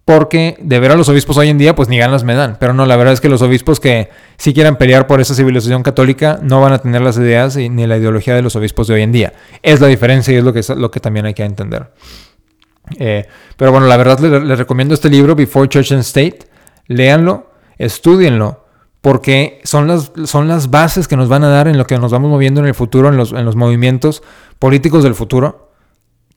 porque 0.06 0.56
de 0.62 0.80
ver 0.80 0.91
a 0.91 0.96
los 0.96 1.10
obispos 1.10 1.36
hoy 1.36 1.50
en 1.50 1.58
día, 1.58 1.76
pues 1.76 1.89
ni 1.89 1.98
ganas 1.98 2.24
me 2.24 2.34
dan. 2.34 2.56
Pero 2.58 2.74
no, 2.74 2.86
la 2.86 2.96
verdad 2.96 3.13
es 3.13 3.20
que 3.20 3.28
los 3.28 3.41
obispos 3.41 3.82
que 3.82 4.08
sí 4.38 4.54
quieran 4.54 4.78
pelear 4.78 5.06
por 5.06 5.20
esa 5.20 5.36
civilización 5.36 5.84
católica 5.84 6.39
no 6.41 6.62
van 6.62 6.72
a 6.72 6.78
tener 6.78 7.02
las 7.02 7.18
ideas 7.18 7.58
ni 7.58 7.88
la 7.88 7.98
ideología 7.98 8.36
de 8.36 8.41
los 8.41 8.56
obispos 8.56 8.88
de 8.88 8.94
hoy 8.94 9.02
en 9.02 9.12
día. 9.12 9.34
Es 9.63 9.82
la 9.82 9.88
diferencia 9.88 10.34
y 10.34 10.38
es 10.38 10.46
lo 10.46 10.54
que, 10.54 10.62
lo 10.78 10.91
que 10.91 11.02
también 11.02 11.26
hay 11.26 11.34
que 11.34 11.44
entender. 11.44 11.89
Eh, 12.98 13.26
pero 13.58 13.71
bueno, 13.71 13.88
la 13.88 13.98
verdad 13.98 14.19
les, 14.19 14.58
recomiendo 14.58 14.93
este 14.93 15.10
libro, 15.10 15.36
Before 15.36 15.67
Church 15.67 15.91
and 15.91 16.02
State. 16.02 16.39
Léanlo, 16.88 17.52
estudienlo, 17.78 18.65
porque 19.02 19.62
son 19.63 19.88
las, 19.88 20.12
son 20.26 20.48
las 20.48 20.69
bases 20.69 21.08
que 21.08 21.17
nos 21.17 21.30
van 21.30 21.43
a 21.43 21.50
dar 21.50 21.67
en 21.67 21.78
lo 21.78 21.86
que 21.86 21.98
nos 21.98 22.12
vamos 22.12 22.30
moviendo 22.30 22.62
en 22.62 22.67
el 22.67 22.76
futuro, 22.76 23.10
en 23.10 23.17
los, 23.17 23.32
en 23.32 23.45
los 23.45 23.56
movimientos 23.56 24.24
políticos 24.60 25.04
del 25.04 25.15
futuro 25.15 25.65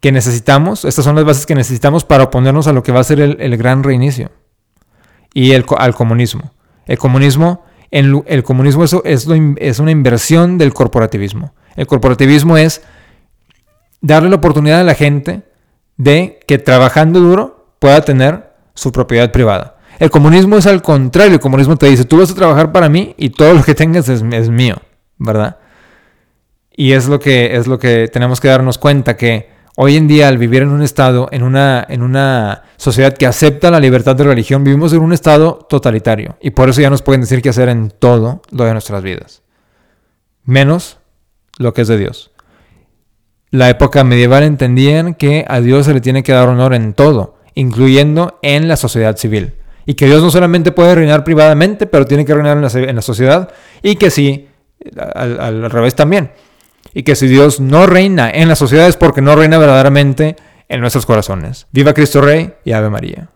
que 0.00 0.12
necesitamos, 0.12 0.84
estas 0.84 1.04
son 1.04 1.16
las 1.16 1.24
bases 1.24 1.46
que 1.46 1.54
necesitamos 1.54 2.04
para 2.04 2.24
oponernos 2.24 2.68
a 2.68 2.72
lo 2.72 2.82
que 2.82 2.92
va 2.92 3.00
a 3.00 3.04
ser 3.04 3.20
el, 3.20 3.56
gran 3.56 3.82
reinicio 3.82 4.30
y 5.34 5.52
el, 5.52 5.64
al 5.76 5.94
comunismo. 5.94 6.52
El 6.86 6.98
comunismo, 6.98 7.64
en, 7.90 8.22
el 8.26 8.42
comunismo 8.44 8.84
eso 8.84 9.02
es, 9.04 9.26
es 9.56 9.78
una 9.80 9.90
inversión 9.90 10.56
del 10.56 10.72
corporativismo. 10.72 11.52
El 11.74 11.86
corporativismo 11.86 12.56
es 12.56 12.82
darle 14.00 14.30
la 14.30 14.36
oportunidad 14.36 14.80
a 14.80 14.84
la 14.84 14.94
gente 14.94 15.42
de 15.98 16.40
que 16.46 16.56
trabajando 16.56 17.20
duro 17.20 17.74
pueda 17.78 18.00
tener 18.00 18.50
su 18.74 18.90
propiedad 18.90 19.30
privada. 19.30 19.76
El 19.98 20.10
comunismo 20.10 20.56
es 20.56 20.66
al 20.66 20.80
contrario, 20.80 21.34
el 21.34 21.40
comunismo 21.40 21.76
te 21.76 21.86
dice, 21.86 22.04
tú 22.04 22.18
vas 22.18 22.30
a 22.30 22.34
trabajar 22.34 22.72
para 22.72 22.88
mí 22.88 23.14
y 23.18 23.30
todo 23.30 23.52
lo 23.52 23.62
que 23.62 23.74
tengas 23.74 24.08
es, 24.08 24.22
mío, 24.22 24.76
¿verdad? 25.18 25.58
Y 26.74 26.92
es 26.92 27.08
lo 27.08 27.18
que 27.18 27.56
es 27.56 27.66
lo 27.66 27.78
que 27.78 28.08
tenemos 28.10 28.40
que 28.40 28.48
darnos 28.48 28.78
cuenta 28.78 29.16
que 29.16 29.58
Hoy 29.80 29.96
en 29.96 30.08
día, 30.08 30.26
al 30.26 30.38
vivir 30.38 30.62
en 30.62 30.70
un 30.70 30.82
estado, 30.82 31.28
en 31.30 31.44
una, 31.44 31.86
en 31.88 32.02
una 32.02 32.64
sociedad 32.78 33.16
que 33.16 33.26
acepta 33.26 33.70
la 33.70 33.78
libertad 33.78 34.16
de 34.16 34.24
religión, 34.24 34.64
vivimos 34.64 34.92
en 34.92 34.98
un 34.98 35.12
estado 35.12 35.64
totalitario. 35.68 36.36
Y 36.40 36.50
por 36.50 36.68
eso 36.68 36.80
ya 36.80 36.90
nos 36.90 37.02
pueden 37.02 37.20
decir 37.20 37.40
qué 37.40 37.50
hacer 37.50 37.68
en 37.68 37.92
todo 37.96 38.42
lo 38.50 38.64
de 38.64 38.72
nuestras 38.72 39.04
vidas. 39.04 39.42
Menos 40.42 40.98
lo 41.58 41.74
que 41.74 41.82
es 41.82 41.86
de 41.86 41.96
Dios. 41.96 42.32
La 43.50 43.70
época 43.70 44.04
medieval 44.04 44.42
entendían 44.42 45.14
que 45.14 45.44
a 45.48 45.60
Dios 45.60 45.86
se 45.86 45.94
le 45.94 46.00
tiene 46.00 46.22
que 46.22 46.32
dar 46.32 46.48
honor 46.48 46.74
en 46.74 46.92
todo, 46.92 47.36
incluyendo 47.54 48.38
en 48.42 48.68
la 48.68 48.76
sociedad 48.76 49.16
civil. 49.16 49.54
Y 49.86 49.94
que 49.94 50.06
Dios 50.06 50.22
no 50.22 50.30
solamente 50.30 50.70
puede 50.70 50.94
reinar 50.94 51.24
privadamente, 51.24 51.86
pero 51.86 52.04
tiene 52.06 52.24
que 52.24 52.34
reinar 52.34 52.56
en 52.56 52.94
la, 52.94 53.02
sociedad. 53.02 53.50
Y 53.82 53.96
que 53.96 54.10
sí, 54.10 54.48
al 54.94 55.70
revés 55.70 55.94
también 55.94 56.30
y 56.94 57.02
que 57.02 57.14
si 57.14 57.28
Dios 57.28 57.60
no 57.60 57.86
reina 57.86 58.30
en 58.30 58.48
la 58.48 58.56
sociedad 58.56 58.88
es 58.88 58.96
porque 58.96 59.20
no 59.20 59.36
reina 59.36 59.58
verdaderamente 59.58 60.36
en 60.68 60.80
nuestros 60.80 61.06
corazones. 61.06 61.66
Viva 61.72 61.94
Cristo 61.94 62.20
Rey 62.20 62.54
y 62.64 62.72
Ave 62.72 62.90
María. 62.90 63.30